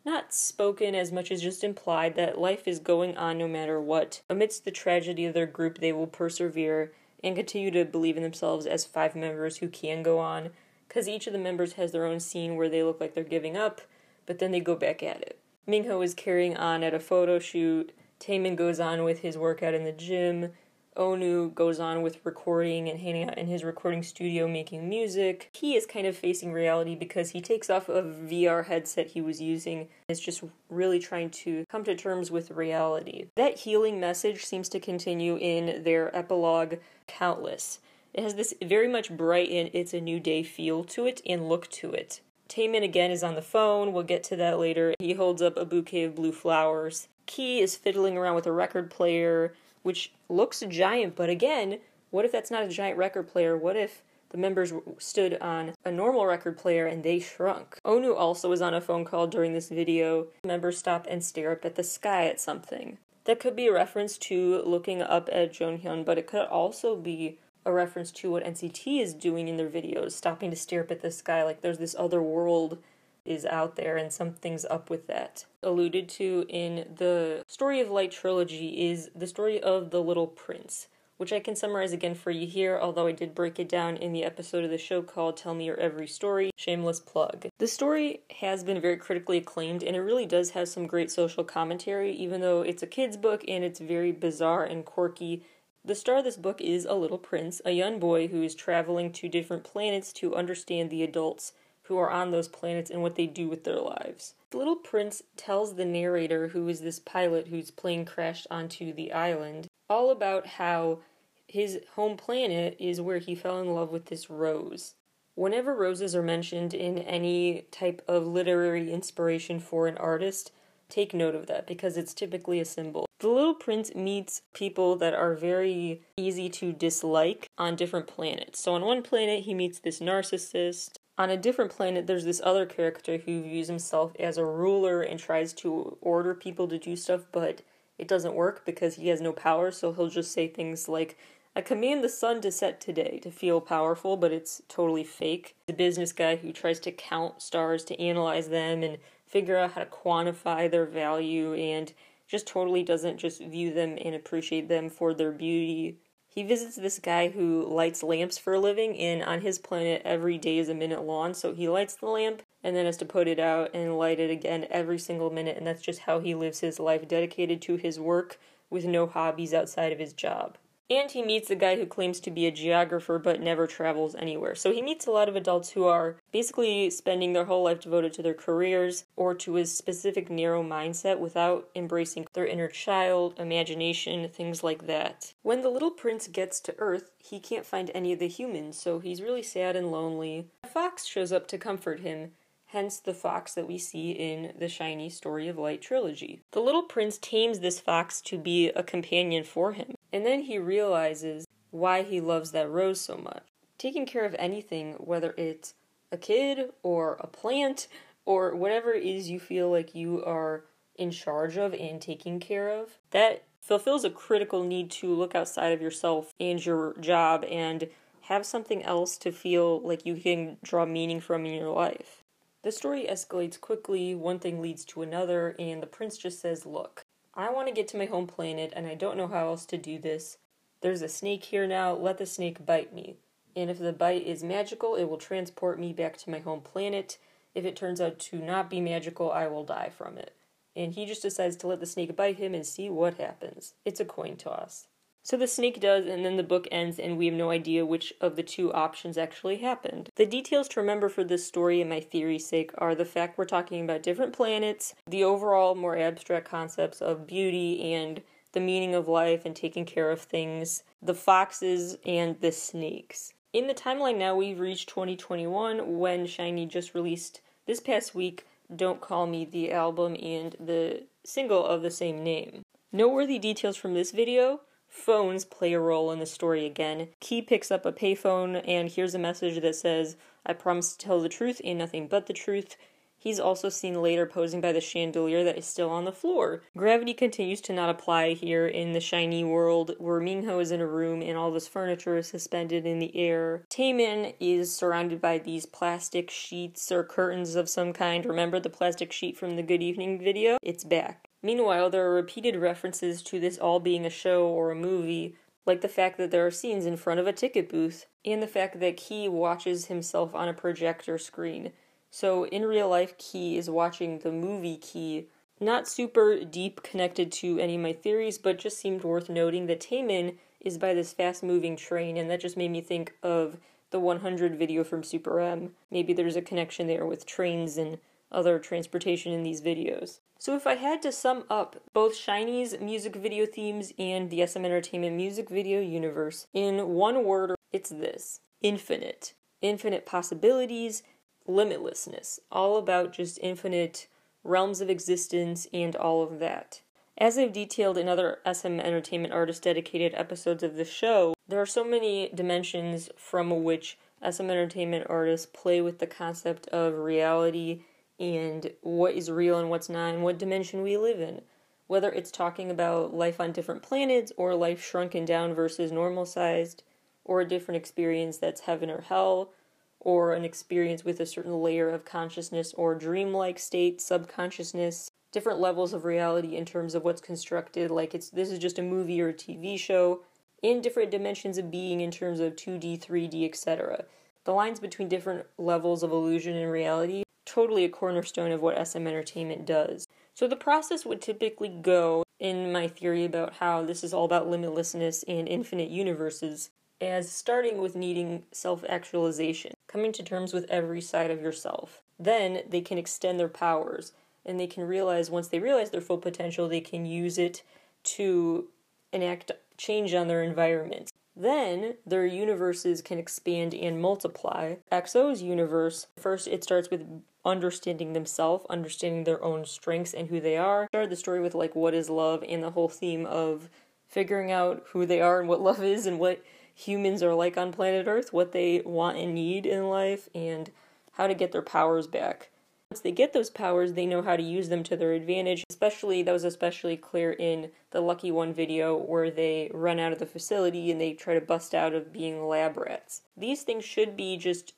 [0.06, 4.22] not spoken as much as just implied that life is going on no matter what.
[4.30, 8.66] Amidst the tragedy of their group, they will persevere and continue to believe in themselves
[8.66, 10.52] as five members who can go on,
[10.88, 13.58] because each of the members has their own scene where they look like they're giving
[13.58, 13.82] up,
[14.26, 15.40] but then they go back at it.
[15.66, 17.92] Minho is carrying on at a photo shoot.
[18.20, 20.52] Taemin goes on with his workout in the gym.
[20.98, 25.50] Onew goes on with recording and hanging out in his recording studio making music.
[25.54, 29.40] He is kind of facing reality because he takes off a VR headset he was
[29.40, 29.90] using.
[30.10, 33.28] Is just really trying to come to terms with reality.
[33.36, 37.80] That healing message seems to continue in their epilogue, Countless.
[38.14, 41.48] It has this very much bright and it's a new day feel to it and
[41.48, 42.22] look to it.
[42.50, 43.94] Taemin again is on the phone.
[43.94, 44.96] We'll get to that later.
[45.00, 47.08] He holds up a bouquet of blue flowers.
[47.26, 49.54] Key is fiddling around with a record player
[49.88, 53.58] which looks giant, but again, what if that's not a giant record player?
[53.58, 57.80] What if the members stood on a normal record player and they shrunk?
[57.86, 60.28] Onew also was on a phone call during this video.
[60.44, 62.98] Members stop and stare up at the sky at something.
[63.24, 67.40] That could be a reference to looking up at Jonghyun, but it could also be
[67.66, 71.02] a reference to what NCT is doing in their videos, stopping to stare up at
[71.02, 72.80] the sky like there's this other world
[73.28, 75.46] is out there and something's up with that.
[75.62, 80.88] Alluded to in the Story of Light trilogy is the story of the Little Prince,
[81.18, 84.14] which I can summarize again for you here, although I did break it down in
[84.14, 86.52] the episode of the show called Tell Me Your Every Story.
[86.56, 87.48] Shameless plug.
[87.58, 91.44] The story has been very critically acclaimed and it really does have some great social
[91.44, 95.44] commentary, even though it's a kid's book and it's very bizarre and quirky.
[95.84, 99.12] The star of this book is a little prince, a young boy who is traveling
[99.14, 101.54] to different planets to understand the adults
[101.88, 104.34] who are on those planets and what they do with their lives.
[104.52, 109.14] The little prince tells the narrator, who is this pilot whose plane crashed onto the
[109.14, 111.00] island, all about how
[111.48, 114.96] his home planet is where he fell in love with this rose.
[115.36, 120.52] Whenever roses are mentioned in any type of literary inspiration for an artist,
[120.90, 123.06] take note of that because it's typically a symbol.
[123.20, 128.60] The little prince meets people that are very easy to dislike on different planets.
[128.60, 132.68] So on one planet, he meets this narcissist On a different planet, there's this other
[132.68, 137.26] character who views himself as a ruler and tries to order people to do stuff,
[137.32, 137.64] but
[137.98, 141.18] it doesn't work because he has no power, so he'll just say things like,
[141.56, 145.56] I command the sun to set today to feel powerful, but it's totally fake.
[145.66, 149.82] The business guy who tries to count stars to analyze them and figure out how
[149.82, 151.92] to quantify their value and
[152.28, 155.98] just totally doesn't just view them and appreciate them for their beauty.
[156.38, 160.38] He visits this guy who lights lamps for a living, and on his planet, every
[160.38, 163.28] day is a minute long, so he lights the lamp and then has to put
[163.28, 166.60] it out and light it again every single minute, and that's just how he lives
[166.60, 170.60] his life, dedicated to his work with no hobbies outside of his job.
[170.90, 174.56] And he meets a guy who claims to be a geographer but never travels anywhere.
[174.56, 178.14] So he meets a lot of adults who are basically spending their whole life devoted
[178.14, 184.30] to their careers or to a specific narrow mindset without embracing their inner child, imagination,
[184.30, 185.34] things like that.
[185.42, 189.00] When the little prince gets to Earth, he can't find any of the humans, so
[189.00, 190.48] he's really sad and lonely.
[190.64, 192.32] A fox shows up to comfort him
[192.68, 196.42] hence the fox that we see in the SHINee Story of Light trilogy.
[196.52, 200.58] The little prince tames this fox to be a companion for him, and then he
[200.58, 203.44] realizes why he loves that rose so much.
[203.78, 205.74] Taking care of anything, whether it's
[206.12, 207.88] a kid or a plant
[208.26, 210.64] or whatever it is you feel like you are
[210.96, 215.74] in charge of and taking care of, that fulfills a critical need to look outside
[215.74, 217.90] of yourself and your job and
[218.22, 222.24] have something else to feel like you can draw meaning from in your life.
[222.64, 227.06] The story escalates quickly, one thing leads to another, and the prince just says, Look,
[227.38, 229.78] I want to get to my home planet, and I don't know how else to
[229.78, 230.40] do this.
[230.82, 233.18] There's a snake here now, let the snake bite me.
[233.56, 237.20] And if the bite is magical, it will transport me back to my home planet.
[237.54, 240.34] If it turns out to not be magical, I will die from it.
[240.76, 243.76] And he just decides to let the snake bite him and see what happens.
[243.86, 244.88] It's a coin toss.
[245.28, 248.14] So the snake does, and then the book ends, and we have no idea which
[248.22, 250.10] of the two options actually happened.
[250.16, 253.44] The details to remember for this story and my theory's sake are the fact we're
[253.44, 258.22] talking about different planets, the overall more abstract concepts of beauty and
[258.54, 263.34] the meaning of life and taking care of things, the foxes, and the snakes.
[263.52, 269.02] In the timeline now, we've reached 2021 when SHINee just released this past week Don't
[269.02, 272.62] Call Me the album and the single of the same name.
[272.94, 277.10] Noteworthy details from this video phones play a role in the story again.
[277.20, 281.22] Key picks up a payphone and hears a message that says, I promise to tell
[281.22, 282.78] the truth and nothing but the truth.
[283.20, 286.62] He's also seen later posing by the chandelier that is still on the floor.
[286.78, 290.88] Gravity continues to not apply here in the SHINee world where Minho is in a
[290.88, 293.64] room and all this furniture is suspended in the air.
[293.70, 298.26] Taemin is surrounded by these plastic sheets or curtains of some kind.
[298.26, 300.58] Remember the plastic sheet from the Good Evening video?
[300.62, 301.27] It's back.
[301.44, 305.82] Meanwhile, there are repeated references to this all being a show or a movie, like
[305.82, 308.80] the fact that there are scenes in front of a ticket booth, and the fact
[308.80, 311.72] that Key watches himself on a projector screen.
[312.10, 315.28] So, in real life, Key is watching the movie Key.
[315.60, 319.82] Not super deep connected to any of my theories, but just seemed worth noting that
[319.82, 323.58] Taemin is by this fast moving train, and that just made me think of
[323.90, 325.72] the 100 video from Super M.
[325.92, 327.98] Maybe there's a connection there with trains and
[328.32, 330.20] other transportation in these videos.
[330.40, 334.66] So, if I had to sum up both SHINee's music video themes and the SM
[334.66, 339.34] Entertainment music video universe in one word, it's this infinite.
[339.62, 341.02] Infinite possibilities,
[341.48, 342.40] limitlessness.
[342.52, 344.08] All about just infinite
[344.44, 346.82] realms of existence and all of that.
[347.18, 351.66] As I've detailed in other SM Entertainment artist dedicated episodes of the show, there are
[351.66, 357.82] so many dimensions from which SM Entertainment artists play with the concept of reality
[358.20, 361.42] and what is real and what's not, and what dimension we live in.
[361.88, 366.84] Whether it's talking about life on different planets, or life shrunken down versus normal sized,
[367.24, 369.52] or a different experience that's heaven or hell,
[370.00, 375.94] or an experience with a certain layer of consciousness or dreamlike state, subconsciousness, different levels
[375.94, 379.30] of reality in terms of what's constructed, like it's this is just a movie or
[379.30, 380.22] a TV show,
[380.64, 384.06] in different dimensions of being in terms of 2D, 3D, etc.
[384.46, 389.08] The lines between different levels of illusion and reality totally a cornerstone of what SM
[389.08, 390.08] Entertainment does.
[390.36, 394.48] So the process would typically go, in my theory about how this is all about
[394.48, 396.70] limitlessness and infinite universes,
[397.02, 402.02] as starting with needing self actualization, coming to terms with every side of yourself.
[402.20, 404.12] Then they can extend their powers,
[404.46, 407.64] and they can realize once they realize their full potential, they can use it
[408.04, 408.68] to
[409.12, 411.12] enact change on their environment.
[411.36, 414.76] Then their universes can expand and multiply.
[414.92, 417.06] EXO's universe, first it starts with
[417.48, 420.88] understanding themselves, understanding their own strengths and who they are.
[420.92, 423.70] Started the story with like what is love and the whole theme of
[424.08, 426.44] figuring out who they are and what love is and what
[426.76, 430.70] humans are like on planet Earth, what they want and need in life, and
[431.14, 432.52] how to get their powers back.
[432.92, 435.64] Once they get those powers, they know how to use them to their advantage.
[435.70, 440.20] Especially, that was especially clear in the Lucky One video where they run out of
[440.20, 443.24] the facility and they try to bust out of being lab rats.
[443.36, 444.74] These things should be just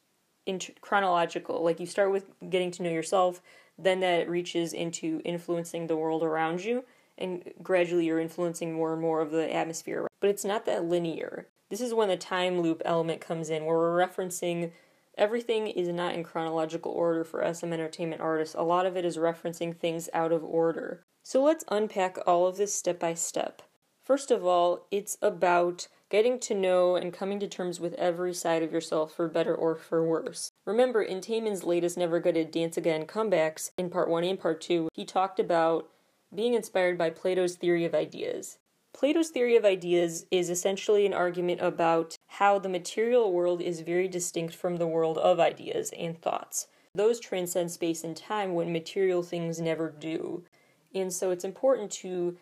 [0.45, 1.63] inter- chronological.
[1.63, 3.41] Like you start with getting to know yourself,
[3.77, 6.83] then that reaches into influencing the world around you,
[7.17, 10.07] and gradually you're influencing more and more of the atmosphere.
[10.19, 11.47] But it's not that linear.
[11.69, 14.71] This is when the time loop element comes in, where we're referencing
[15.17, 18.55] everything is not in chronological order for SM entertainment artists.
[18.55, 21.03] A lot of it is referencing things out of order.
[21.23, 23.61] So let's unpack all of this step by step.
[24.03, 28.63] First of all, it's about getting to know and coming to terms with every side
[28.63, 30.51] of yourself for better or for worse.
[30.65, 34.89] Remember, in Taemin's latest Never Gonna Dance Again comebacks, in part 1 and part 2,
[34.93, 35.89] he talked about
[36.33, 38.57] being inspired by Plato's theory of ideas.
[38.93, 44.07] Plato's theory of ideas is essentially an argument about how the material world is very
[44.07, 46.67] distinct from the world of ideas and thoughts.
[46.95, 50.43] Those transcend space and time when material things never do.
[50.93, 52.37] And so it's important to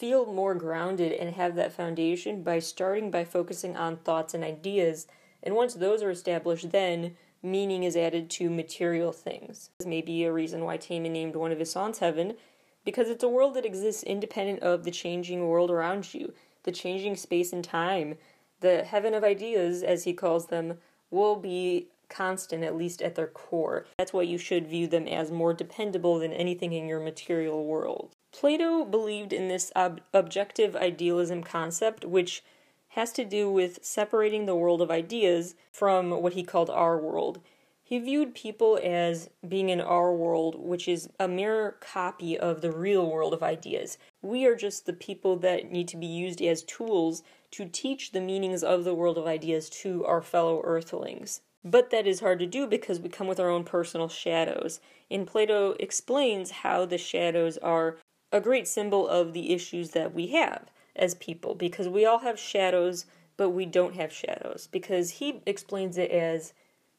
[0.00, 5.06] feel more grounded and have that foundation by starting by focusing on thoughts and ideas.
[5.42, 9.68] And once those are established, then meaning is added to material things.
[9.78, 12.34] This may be a reason why Taemin named one of his songs Heaven,
[12.82, 16.32] because it's a world that exists independent of the changing world around you,
[16.62, 18.16] the changing space and time.
[18.60, 20.78] The heaven of ideas, as he calls them,
[21.10, 23.86] will be constant, at least at their core.
[23.96, 28.10] That's why you should view them as more dependable than anything in your material world.
[28.32, 32.44] Plato believed in this ob- objective idealism concept, which
[32.90, 37.40] has to do with separating the world of ideas from what he called our world.
[37.82, 42.70] He viewed people as being in our world, which is a mere copy of the
[42.70, 43.98] real world of ideas.
[44.22, 48.20] We are just the people that need to be used as tools to teach the
[48.20, 51.40] meanings of the world of ideas to our fellow earthlings.
[51.64, 54.80] But that is hard to do because we come with our own personal shadows.
[55.10, 57.96] And Plato explains how the shadows are
[58.32, 62.38] a great symbol of the issues that we have as people because we all have
[62.38, 63.06] shadows,
[63.36, 64.68] but we don't have shadows.
[64.70, 66.52] Because he explains it as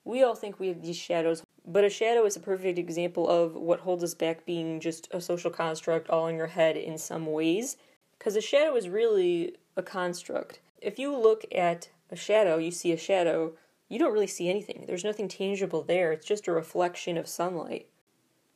[0.03, 3.55] we all think we have these shadows, but a shadow is a perfect example of
[3.55, 7.25] what holds us back being just a social construct all in your head in some
[7.25, 7.77] ways.
[8.17, 10.59] Because a shadow is really a construct.
[10.81, 13.53] If you look at a shadow, you see a shadow,
[13.91, 14.85] you don't really see anything.
[14.87, 17.87] There's nothing tangible there, it's just a reflection of sunlight.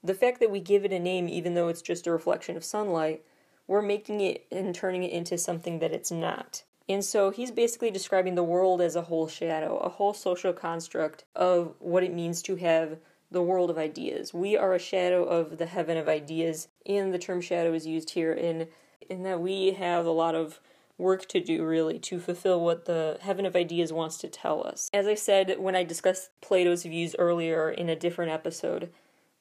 [0.01, 2.63] The fact that we give it a name, even though it's just a reflection of
[2.63, 3.23] sunlight,
[3.67, 6.63] we're making it and turning it into something that it's not.
[6.87, 11.25] And so he's basically describing the world as a whole shadow, a whole social construct
[11.35, 12.99] of what it means to have
[13.31, 14.33] the world of ideas.
[14.33, 18.11] We are a shadow of the heaven of ideas, and the term shadow is used
[18.11, 18.67] here in
[19.09, 20.59] in that we have a lot of
[20.97, 24.89] work to do really to fulfill what the heaven of ideas wants to tell us.
[24.93, 28.91] As I said when I discussed Plato's views earlier in a different episode,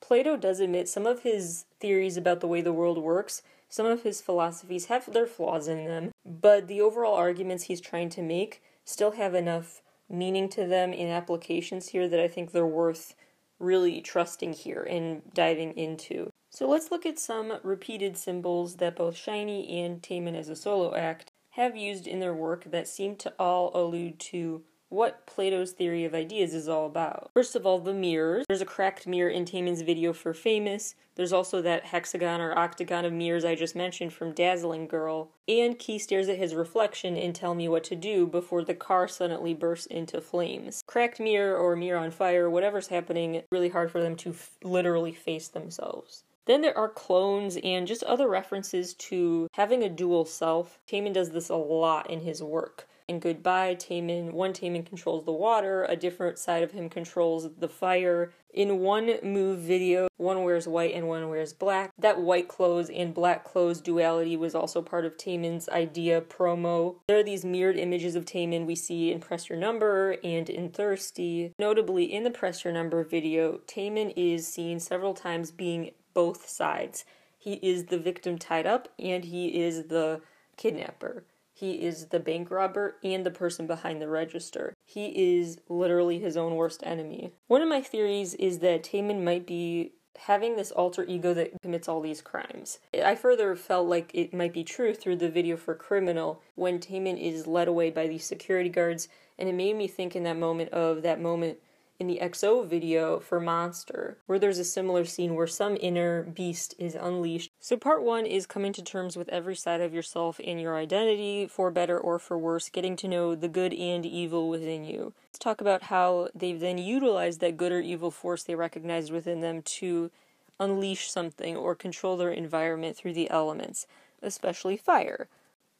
[0.01, 4.03] Plato does admit some of his theories about the way the world works, some of
[4.03, 8.63] his philosophies have their flaws in them, but the overall arguments he's trying to make
[8.85, 13.15] still have enough meaning to them in applications here that I think they're worth
[13.59, 16.31] really trusting here and diving into.
[16.51, 20.95] So let's look at some repeated symbols that both SHINee and Taemin as a solo
[20.95, 26.05] act have used in their work that seem to all allude to what Plato's theory
[26.05, 27.31] of ideas is all about.
[27.35, 28.45] First of all, the mirrors.
[28.49, 30.95] There's a cracked mirror in Taemin's video for Famous.
[31.15, 35.31] There's also that hexagon or octagon of mirrors I just mentioned from Dazzling Girl.
[35.49, 39.09] And Key stares at his reflection and tell me what to do before the car
[39.09, 40.83] suddenly bursts into flames.
[40.87, 45.13] Cracked mirror or mirror on fire, whatever's happening, really hard for them to f- literally
[45.13, 46.25] face themselves.
[46.47, 50.79] Then there are clones and just other references to having a dual self.
[50.87, 52.87] Taemin does this a lot in his work.
[53.07, 57.69] In Goodbye, Taemin, one Taemin controls the water, a different side of him controls the
[57.69, 58.33] fire.
[58.55, 61.91] In one move video, one wears white and one wears black.
[61.99, 66.97] That white clothes and black clothes duality was also part of Taemin's idea promo.
[67.07, 70.71] There are these mirrored images of Taemin we see in Press Your Number and in
[70.71, 71.53] Thirsty.
[71.59, 77.05] Notably, in the Press Your Number video, Taemin is seen several times being both sides.
[77.39, 80.23] He is the victim tied up and he is the
[80.57, 81.25] kidnapper.
[81.53, 84.75] He is the bank robber and the person behind the register.
[84.85, 87.33] He is literally his own worst enemy.
[87.47, 91.89] One of my theories is that Taemin might be having this alter ego that commits
[91.89, 92.79] all these crimes.
[93.05, 97.21] I further felt like it might be true through the video for Criminal when Taemin
[97.21, 99.09] is led away by these security guards,
[99.39, 101.59] and it made me think in that moment of that moment
[102.01, 106.75] in the EXO video for Monster, where there's a similar scene where some inner beast
[106.79, 107.51] is unleashed.
[107.61, 111.47] So, part one is coming to terms with every side of yourself and your identity,
[111.47, 115.13] for better or for worse, getting to know the good and evil within you.
[115.29, 119.41] Let's talk about how they've then utilized that good or evil force they recognized within
[119.41, 120.11] them to
[120.59, 123.87] unleash something or control their environment through the elements,
[124.23, 125.29] especially fire.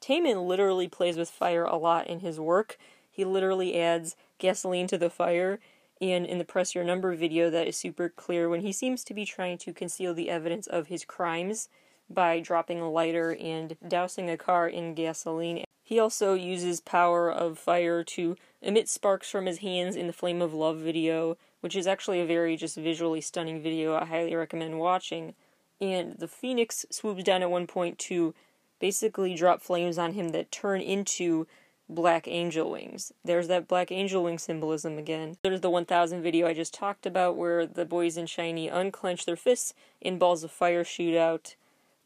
[0.01, 2.77] Taemin literally plays with fire a lot in his work.
[3.11, 5.61] He literally adds gasoline to the fire
[6.01, 9.15] and in the press your number video that is super clear when he seems to
[9.15, 11.69] be trying to conceal the evidence of his crimes
[12.11, 15.65] by dropping a lighter and dousing a car in gasoline.
[15.83, 20.41] He also uses power of fire to emit sparks from his hands in the Flame
[20.41, 24.79] of Love video, which is actually a very just visually stunning video I highly recommend
[24.79, 25.35] watching.
[25.81, 28.35] And the Phoenix swoops down at one point to
[28.81, 31.47] basically drop flames on him that turn into
[31.89, 33.13] black angel wings.
[33.25, 35.37] There's that black angel wing symbolism again.
[35.43, 39.37] There's the 1000 video I just talked about where the boys in SHINee unclench their
[39.37, 41.55] fists in balls of fire shootout.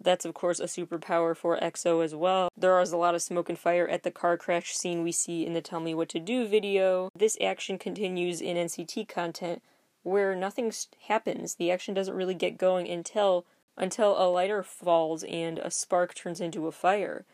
[0.01, 2.51] That's of course a superpower for EXO as well.
[2.57, 5.45] There is a lot of smoke and fire at the car crash scene we see
[5.45, 7.11] in the Tell Me What to Do video.
[7.17, 9.63] This action continues in NCT content
[10.05, 10.73] where nothing
[11.07, 11.57] happens.
[11.57, 13.45] The action doesn't really get going until
[13.77, 17.25] until a lighter falls and a spark turns into a fire.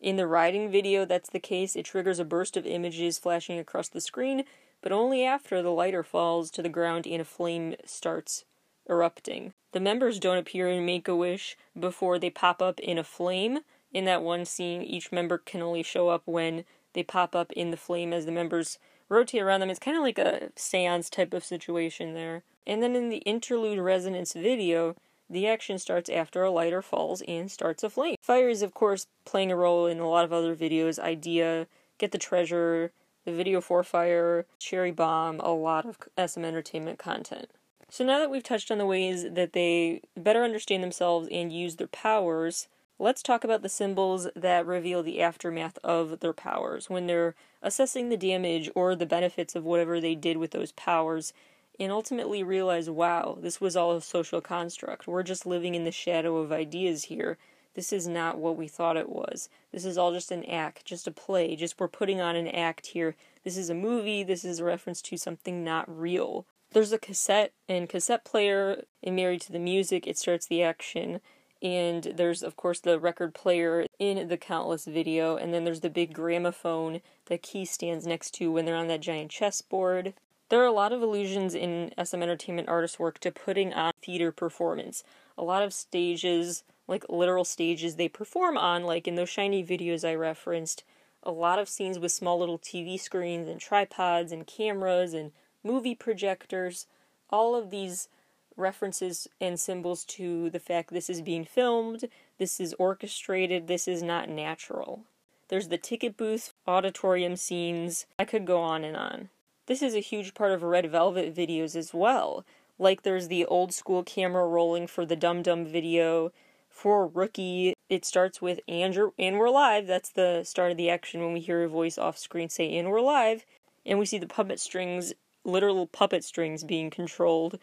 [0.00, 1.76] In the riding video, that's the case.
[1.76, 4.44] It triggers a burst of images flashing across the screen,
[4.80, 8.44] but only after the lighter falls to the ground and a flame starts
[8.88, 9.52] erupting.
[9.72, 13.60] The members don't appear in Make a Wish before they pop up in a flame.
[13.92, 17.70] In that one scene, each member can only show up when they pop up in
[17.70, 18.78] the flame as the members
[19.10, 19.70] rotate around them.
[19.70, 22.42] It's kind of like a seance type of situation there.
[22.66, 24.96] And then in the interlude resonance video,
[25.30, 28.16] the action starts after a lighter falls and starts a flame.
[28.20, 30.98] Fire is, of course, playing a role in a lot of other videos.
[30.98, 31.68] Idea,
[31.98, 32.90] Get the Treasure,
[33.24, 37.50] the video for Fire, Cherry Bomb, a lot of SM Entertainment content.
[37.88, 41.76] So now that we've touched on the ways that they better understand themselves and use
[41.76, 42.68] their powers,
[42.98, 46.88] let's talk about the symbols that reveal the aftermath of their powers.
[46.88, 51.32] When they're assessing the damage or the benefits of whatever they did with those powers,
[51.80, 55.06] and ultimately realize wow, this was all a social construct.
[55.06, 57.38] We're just living in the shadow of ideas here.
[57.74, 59.48] This is not what we thought it was.
[59.72, 62.88] This is all just an act, just a play, just we're putting on an act
[62.88, 63.16] here.
[63.44, 66.44] This is a movie, this is a reference to something not real.
[66.72, 71.20] There's a cassette and cassette player and Married to the Music, it starts the action.
[71.62, 75.90] And there's, of course, the record player in the Countless video, and then there's the
[75.90, 80.14] big gramophone that Key stands next to when they're on that giant chessboard.
[80.50, 84.32] There are a lot of allusions in SM Entertainment artist work to putting on theater
[84.32, 85.04] performance.
[85.38, 90.06] A lot of stages, like literal stages they perform on, like in those SHINee videos
[90.06, 90.82] I referenced,
[91.22, 95.30] a lot of scenes with small little TV screens and tripods and cameras and
[95.62, 96.88] movie projectors.
[97.30, 98.08] All of these
[98.56, 104.02] references and symbols to the fact this is being filmed, this is orchestrated, this is
[104.02, 105.04] not natural.
[105.46, 108.06] There's the ticket booth, auditorium scenes.
[108.18, 109.28] I could go on and on.
[109.70, 112.44] This is a huge part of Red Velvet videos as well.
[112.76, 116.32] Like there's the old school camera rolling for the Dum Dum video.
[116.68, 119.86] For Rookie, it starts with Andrew and we're live.
[119.86, 122.90] That's the start of the action when we hear a voice off screen say and
[122.90, 123.46] we're live.
[123.86, 125.12] And we see the puppet strings,
[125.44, 127.60] literal puppet strings being controlled,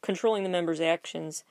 [0.00, 1.42] controlling the members' actions.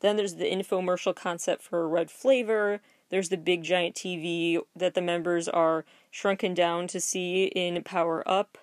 [0.00, 2.80] Then there's the infomercial concept for Red Flavor.
[3.10, 8.28] There's the big giant TV that the members are shrunken down to see in Power
[8.28, 8.58] Up.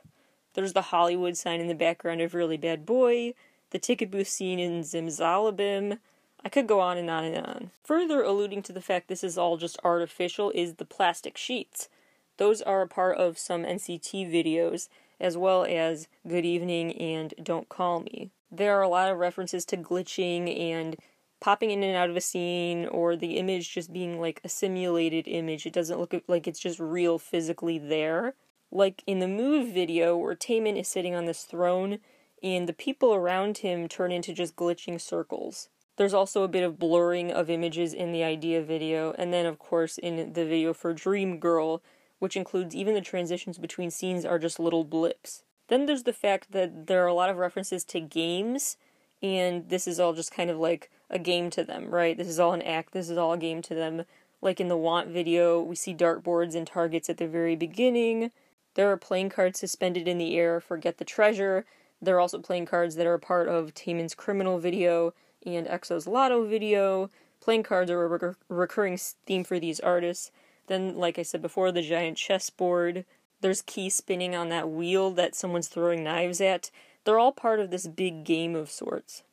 [0.54, 3.34] There's the Hollywood sign in the background of Really Bad Boy,
[3.72, 5.98] the ticket booth scene in Zimzalabim.
[6.46, 7.72] I could go on and on and on.
[7.84, 11.90] Further alluding to the fact this is all just artificial is the plastic sheets.
[12.38, 14.90] Those are a part of some NCT videos,
[15.20, 18.30] as well as Good Evening and Don't Call Me.
[18.52, 20.96] There are a lot of references to glitching and
[21.40, 25.28] popping in and out of a scene, or the image just being like a simulated
[25.28, 25.66] image.
[25.66, 28.36] It doesn't look like it's just real physically there
[28.74, 32.00] like in the Move video where Taemin is sitting on this throne
[32.42, 35.70] and the people around him turn into just glitching circles.
[35.96, 39.60] There's also a bit of blurring of images in the idea video, and then, of
[39.60, 41.84] course, in the video for Dream Girl,
[42.18, 45.44] which includes even the transitions between scenes are just little blips.
[45.68, 48.76] Then there's the fact that there are a lot of references to games,
[49.22, 52.18] and this is all just kind of like a game to them, right?
[52.18, 54.04] This is all an act, this is all a game to them.
[54.42, 58.32] Like in the Want video, we see dartboards and targets at the very beginning.
[58.76, 61.66] There are playing cards suspended in the air for Get the Treasure.
[62.02, 65.14] There are also playing cards that are part of Taemin's Criminal video
[65.46, 67.10] and EXO's Lotto video.
[67.40, 70.32] Playing cards are a rec- recurring theme for these artists.
[70.68, 73.06] Then, like I said before, the giant chessboard.
[73.42, 76.72] There's Key spinning on that wheel that someone's throwing knives at.
[77.04, 79.24] They're all part of this big game of sorts.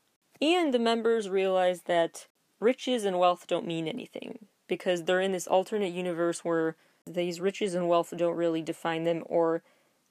[0.43, 2.27] And the members realize that
[2.59, 6.77] riches and wealth don't mean anything because they're in this alternate universe where
[7.07, 9.63] these riches and wealth don't really define them or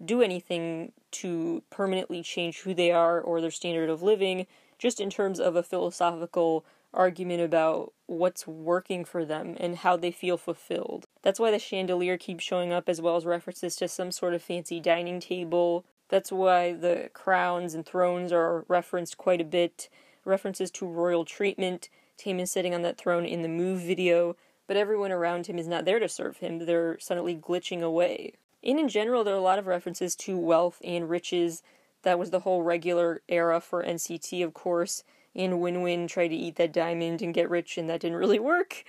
[0.03, 5.09] do anything to permanently change who they are or their standard of living, just in
[5.09, 11.05] terms of a philosophical argument about what's working for them and how they feel fulfilled.
[11.21, 14.41] That's why the chandelier keeps showing up as well as references to some sort of
[14.41, 15.85] fancy dining table.
[16.07, 19.89] That's why the crowns and thrones are referenced quite a bit.
[20.25, 21.89] References to royal treatment.
[22.17, 24.35] Taemin sitting on that throne in the move video,
[24.69, 26.59] but everyone around him is not there to serve him.
[26.59, 28.35] They're suddenly glitching away.
[28.63, 31.61] And in general, there are a lot of references to wealth and riches.
[32.03, 35.03] That was the whole regular era for NCT, of course
[35.35, 38.83] and WinWin tried to eat that diamond and get rich, and that didn't really work.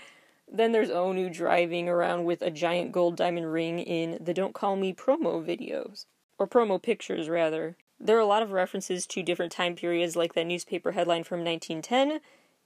[0.51, 4.77] Then there's Onew driving around with a giant gold diamond ring in the Don't Call
[4.77, 6.07] Me promo videos,
[6.39, 7.77] or promo pictures, rather.
[8.01, 11.45] There are a lot of references to different time periods, like that newspaper headline from
[11.45, 12.21] 1910.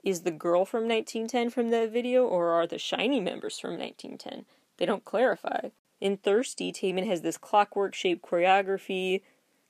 [0.05, 4.44] Is the girl from 1910 from that video, or are the SHINee members from 1910?
[4.76, 5.70] They don't clarify.
[6.00, 9.22] In Thirsty, Taemin has this clockwork shaped choreography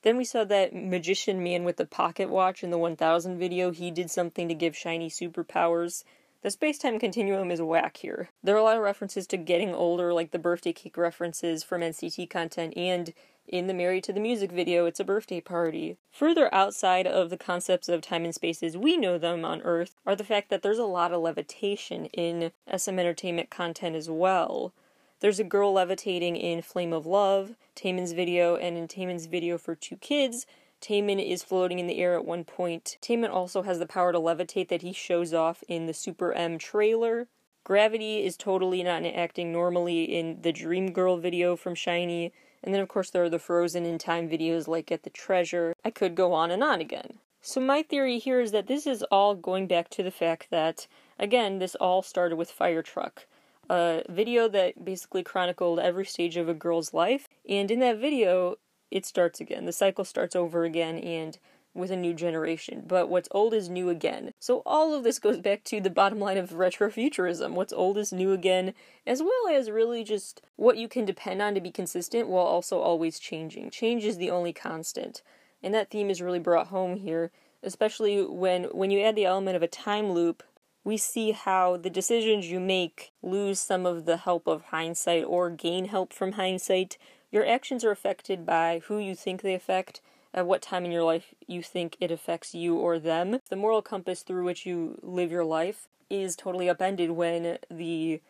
[0.05, 3.71] then we saw that magician man with the pocket watch in the 1000 video.
[3.71, 6.05] He did something to give SHINee superpowers.
[6.43, 8.29] The space time continuum is whack here.
[8.43, 11.81] There are a lot of references to getting older, like the birthday cake references from
[11.81, 13.15] NCT content, and
[13.47, 15.97] in the Married to the Music video, it's a birthday party.
[16.13, 19.95] Further outside of the concepts of time and space as we know them on Earth
[20.07, 24.73] are the fact that there's a lot of levitation in SM entertainment content as well.
[25.21, 29.75] There's a girl levitating in Flame of Love, Taemin's video, and in Taemin's video for
[29.75, 30.47] Two Kids,
[30.81, 32.99] Taemin is floating in the air at one point.
[33.01, 36.59] Taemin also has the power to levitate that he shows off in the Super M
[36.59, 37.27] trailer.
[37.65, 42.33] Gravity is totally not acting normally in the Dream Girl video from SHINee.
[42.65, 45.75] And then, of course, there are the Frozen in Time videos like Get the Treasure.
[45.85, 47.19] I could go on and on again.
[47.43, 50.89] So, my theory here is that this is all going back to the fact that,
[51.19, 53.27] again, this all started with Fire Truck
[53.71, 57.29] a video that basically chronicled every stage of a girl's life.
[57.49, 58.57] And in that video,
[58.91, 59.65] it starts again.
[59.65, 61.39] The cycle starts over again and
[61.75, 62.85] with a new generation.
[62.87, 64.33] But what's old is new again.
[64.39, 67.53] So all of this goes back to the bottom line of retrofuturism.
[67.53, 68.75] What's old is new again,
[69.07, 72.81] as well as really just what you can depend on to be consistent while also
[72.81, 73.71] always changing.
[73.71, 75.23] Change is the only constant.
[75.63, 77.31] And that theme is really brought home here,
[77.63, 80.43] especially when when you add the element of a time loop
[80.85, 85.49] we see how the decisions you make lose some of the help of hindsight or
[85.49, 86.99] gain help from hindsight.
[87.33, 90.03] Your actions are affected by who you think they affect,
[90.35, 93.39] at what time in your life you think it affects you or them.
[93.49, 98.21] The moral compass through which you live your life is totally upended when the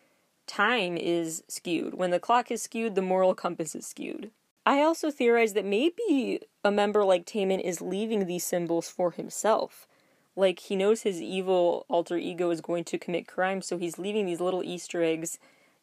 [0.47, 1.95] time is skewed.
[1.95, 4.31] When the clock is skewed, the moral compass is skewed.
[4.67, 9.89] I also theorize that maybe a member like Taemin is leaving these symbols for himself
[10.37, 14.27] like he knows his evil alter ego is going to commit crime, so he's leaving
[14.27, 15.39] these little Easter eggs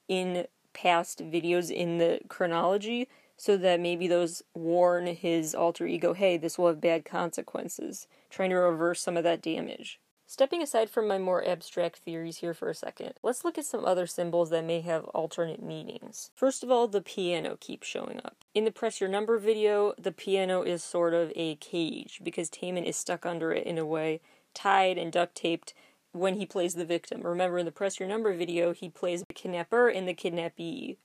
[0.07, 3.07] in past videos in the chronology
[3.41, 8.51] so that maybe those warn his alter ego, hey, this will have bad consequences, trying
[8.51, 9.99] to reverse some of that damage.
[10.27, 13.83] Stepping aside from my more abstract theories here for a second, let's look at some
[13.83, 16.29] other symbols that may have alternate meanings.
[16.35, 18.37] First of all, the piano keeps showing up.
[18.53, 22.85] In the Press Your Number video, the piano is sort of a cage because Taemin
[22.85, 24.21] is stuck under it in a way
[24.53, 25.73] tied and duct taped
[26.11, 27.21] when he plays the victim.
[27.23, 30.97] Remember in the Press Your Number video, he plays the kidnapper and the kidnappee.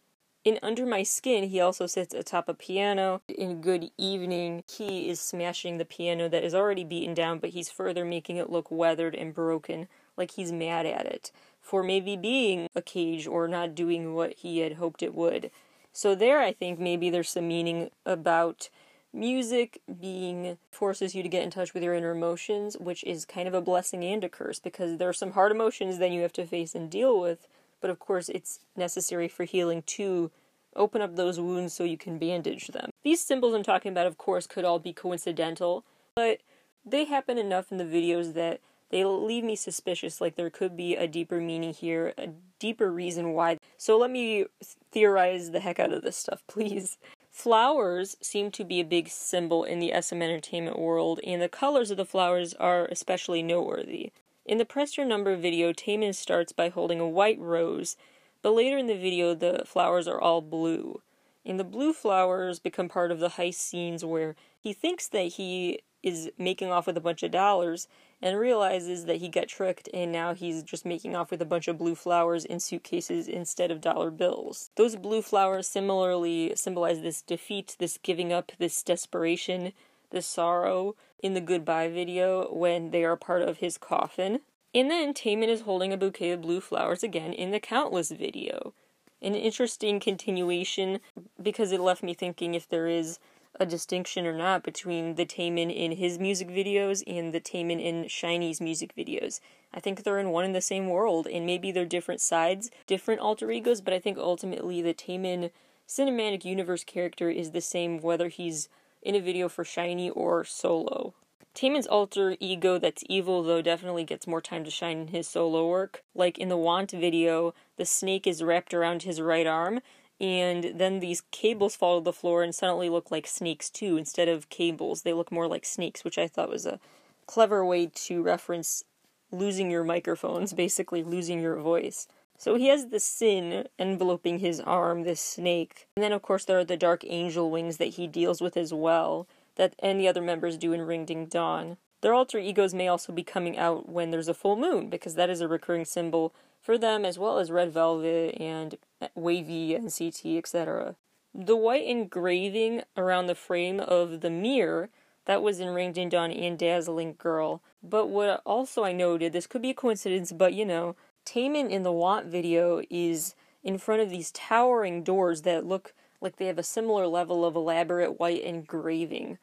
[0.46, 3.20] In Under My Skin, he also sits atop a piano.
[3.26, 7.68] In Good Evening, he is smashing the piano that is already beaten down, but he's
[7.68, 12.68] further making it look weathered and broken, like he's mad at it, for maybe being
[12.76, 15.50] a cage or not doing what he had hoped it would.
[15.92, 18.68] So, there, I think maybe there's some meaning about
[19.12, 23.48] music being forces you to get in touch with your inner emotions, which is kind
[23.48, 26.34] of a blessing and a curse because there are some hard emotions that you have
[26.34, 27.48] to face and deal with,
[27.80, 30.30] but of course it's necessary for healing to
[30.74, 32.90] open up those wounds so you can bandage them.
[33.02, 36.40] These symbols I'm talking about, of course, could all be coincidental, but
[36.84, 38.60] they happen enough in the videos that
[38.90, 43.32] they leave me suspicious like there could be a deeper meaning here, a deeper reason
[43.32, 43.58] why.
[43.76, 44.46] So let me
[44.92, 46.98] theorize the heck out of this stuff, please.
[47.30, 51.90] Flowers seem to be a big symbol in the SM entertainment world, and the colors
[51.90, 54.12] of the flowers are especially noteworthy.
[54.46, 57.96] In the Press Your Number video, Taemin starts by holding a white rose,
[58.42, 61.02] but later in the video, the flowers are all blue.
[61.44, 65.80] And the blue flowers become part of the heist scenes where he thinks that he
[66.00, 67.88] is making off with a bunch of dollars
[68.22, 71.66] and realizes that he got tricked and now he's just making off with a bunch
[71.66, 74.70] of blue flowers in suitcases instead of dollar bills.
[74.76, 79.72] Those blue flowers similarly symbolize this defeat, this giving up, this desperation.
[80.10, 84.40] The sorrow in the goodbye video when they are part of his coffin.
[84.74, 88.74] And then Taemin is holding a bouquet of blue flowers again in the Countless video.
[89.22, 91.00] An interesting continuation
[91.42, 93.18] because it left me thinking if there is
[93.58, 98.04] a distinction or not between the Taemin in his music videos and the Taemin in
[98.04, 99.40] SHINee's music videos.
[99.72, 103.20] I think they're in one and the same world, and maybe they're different sides, different
[103.20, 105.50] alter egos, but I think ultimately the Taemin
[105.88, 108.68] cinematic universe character is the same whether he's
[109.02, 111.14] in a video for SHINee or solo.
[111.54, 115.66] Taemin's alter ego that's evil, though, definitely gets more time to shine in his solo
[115.66, 116.02] work.
[116.14, 119.80] Like in the Want video, the snake is wrapped around his right arm,
[120.20, 123.96] and then these cables fall to the floor and suddenly look like snakes too.
[123.96, 126.78] Instead of cables, they look more like snakes, which I thought was a
[127.26, 128.84] clever way to reference
[129.32, 132.06] losing your microphones, basically losing your voice.
[132.38, 135.86] So he has the sin enveloping his arm, this snake.
[135.96, 138.72] And then, of course, there are the dark angel wings that he deals with as
[138.72, 139.26] well
[139.56, 141.78] that any other members do in Ring Ding Dong.
[142.02, 145.30] Their alter egos may also be coming out when there's a full moon, because that
[145.30, 148.76] is a recurring symbol for them, as well as Red Velvet and
[149.16, 150.94] WayV, NCT, etc.
[151.34, 154.90] The white engraving around the frame of the mirror
[155.24, 157.62] that was in Ring Ding Dong and Dazzling Girl.
[157.82, 160.96] But what also I noted, this could be a coincidence, but you know,
[161.26, 166.36] Taemin in the Want video is in front of these towering doors that look like
[166.36, 169.38] they have a similar level of elaborate white engraving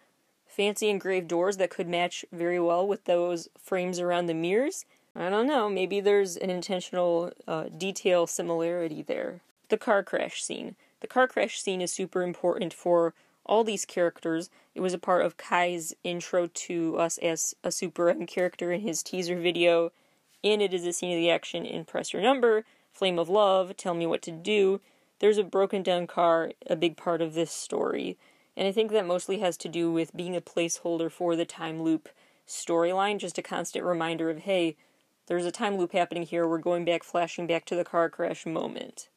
[0.54, 4.86] fancy engraved doors that could match very well with those frames around the mirrors.
[5.16, 9.42] I don't know, maybe there's an intentional uh, detail similarity there.
[9.70, 10.76] The car crash scene.
[11.02, 13.14] The car crash scene is super important for
[13.46, 14.50] all these characters.
[14.76, 18.82] It was a part of Kai's intro to us as a Super M character in
[18.82, 19.92] his teaser video,
[20.44, 23.76] and it is a scene of the action in Press Your Number, Flame of Love,
[23.78, 24.82] Tell Me What to Do.
[25.20, 28.18] There's a broken down car, a big part of this story.
[28.56, 31.82] And I think that mostly has to do with being a placeholder for the time
[31.82, 32.10] loop
[32.48, 34.76] storyline, just a constant reminder of, hey,
[35.28, 38.46] there's a time loop happening here, we're going back, flashing back to the car crash
[38.46, 39.08] moment.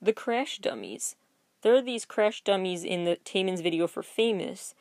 [0.00, 1.16] The crash dummies.
[1.62, 4.74] There are these crash dummies in the Taemin's video for Famous,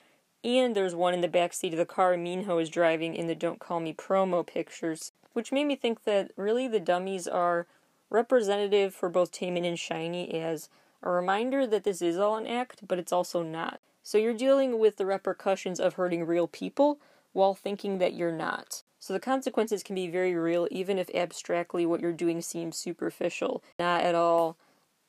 [0.43, 3.59] and there's one in the backseat of the car Minho is driving in the Don't
[3.59, 7.67] Call Me promo pictures, which made me think that really the dummies are
[8.09, 10.69] representative for both Taemin and SHINee as
[11.03, 13.81] a reminder that this is all an act, but it's also not.
[14.01, 16.99] So you're dealing with the repercussions of hurting real people
[17.33, 18.83] while thinking that you're not.
[18.97, 23.61] So the consequences can be very real, even if abstractly what you're doing seems superficial,
[23.77, 24.55] not at all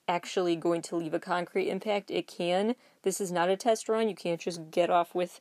[0.08, 2.10] actually going to leave a concrete impact.
[2.10, 2.74] It can.
[3.02, 4.08] This is not a test run.
[4.08, 5.40] You can't just get off with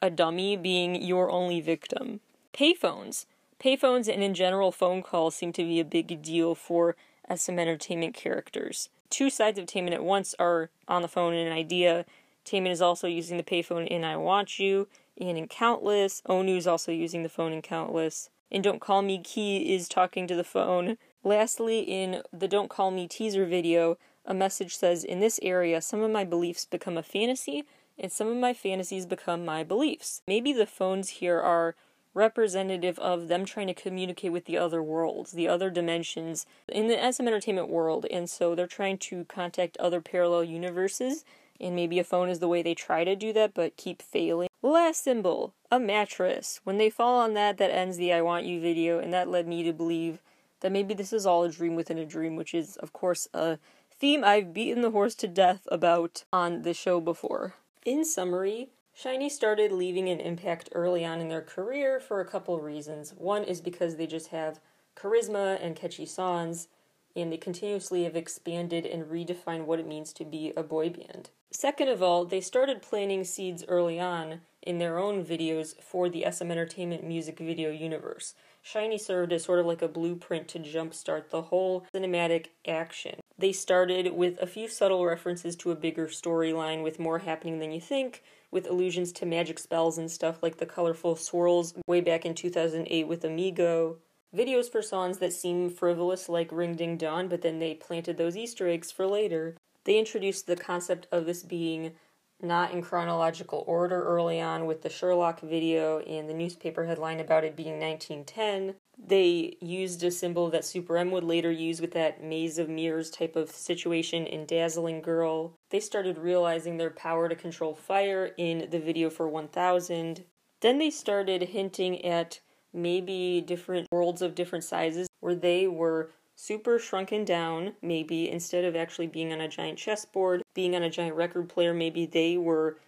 [0.00, 2.20] a dummy being your only victim.
[2.54, 3.26] Payphones.
[3.60, 6.96] Payphones and in general phone calls seem to be a big deal for
[7.34, 8.88] SM entertainment characters.
[9.10, 12.04] Two sides of Taemin at once are on the phone and an idea
[12.44, 14.88] Taemin is also using the payphone in I Want You
[15.18, 16.22] and in Countless.
[16.28, 18.28] Onew is also using the phone in Countless.
[18.50, 20.98] And Don't Call Me, Key is talking to the phone.
[21.22, 23.96] Lastly, in the Don't Call Me teaser video,
[24.26, 27.64] a message says, In this area, some of my beliefs become a fantasy,
[27.98, 30.22] and some of my fantasies become my beliefs.
[30.26, 31.74] Maybe the phones here are
[32.14, 37.12] representative of them trying to communicate with the other worlds, the other dimensions in the
[37.12, 41.24] SM entertainment world, and so they're trying to contact other parallel universes
[41.60, 44.48] and maybe a phone is the way they try to do that but keep failing.
[44.62, 46.60] Last symbol, a mattress.
[46.64, 49.46] When they fall on that, that ends the I Want You video, and that led
[49.46, 50.18] me to believe
[50.60, 53.58] that maybe this is all a dream within a dream, which is, of course, a
[53.92, 57.54] theme I've beaten the horse to death about on the show before.
[57.84, 62.60] In summary, SHINee started leaving an impact early on in their career for a couple
[62.60, 63.12] reasons.
[63.16, 64.60] One is because they just have
[64.96, 66.68] charisma and catchy songs,
[67.16, 71.30] and they continuously have expanded and redefined what it means to be a boy band.
[71.50, 76.24] Second of all, they started planting seeds early on in their own videos for the
[76.30, 78.34] SM Entertainment music video universe.
[78.64, 83.20] SHINee served as sort of like a blueprint to jumpstart the whole cinematic action.
[83.36, 87.72] They started with a few subtle references to a bigger storyline with more happening than
[87.72, 92.24] you think, with allusions to magic spells and stuff like the colorful swirls way back
[92.24, 93.98] in 2008 with Amigo.
[94.34, 98.36] Videos for songs that seem frivolous like Ring Ding Dong, but then they planted those
[98.36, 99.56] Easter eggs for later.
[99.84, 101.92] They introduced the concept of this being
[102.40, 107.44] not in chronological order early on with the Sherlock video and the newspaper headline about
[107.44, 108.76] it being 1910.
[108.98, 113.10] They used a symbol that Super M would later use with that maze of mirrors
[113.10, 115.54] type of situation in Dazzling Girl.
[115.70, 120.24] They started realizing their power to control fire in the video for 1000.
[120.60, 122.40] Then they started hinting at
[122.72, 128.74] maybe different worlds of different sizes where they were super shrunken down, maybe instead of
[128.74, 132.78] actually being on a giant chessboard, being on a giant record player, maybe they were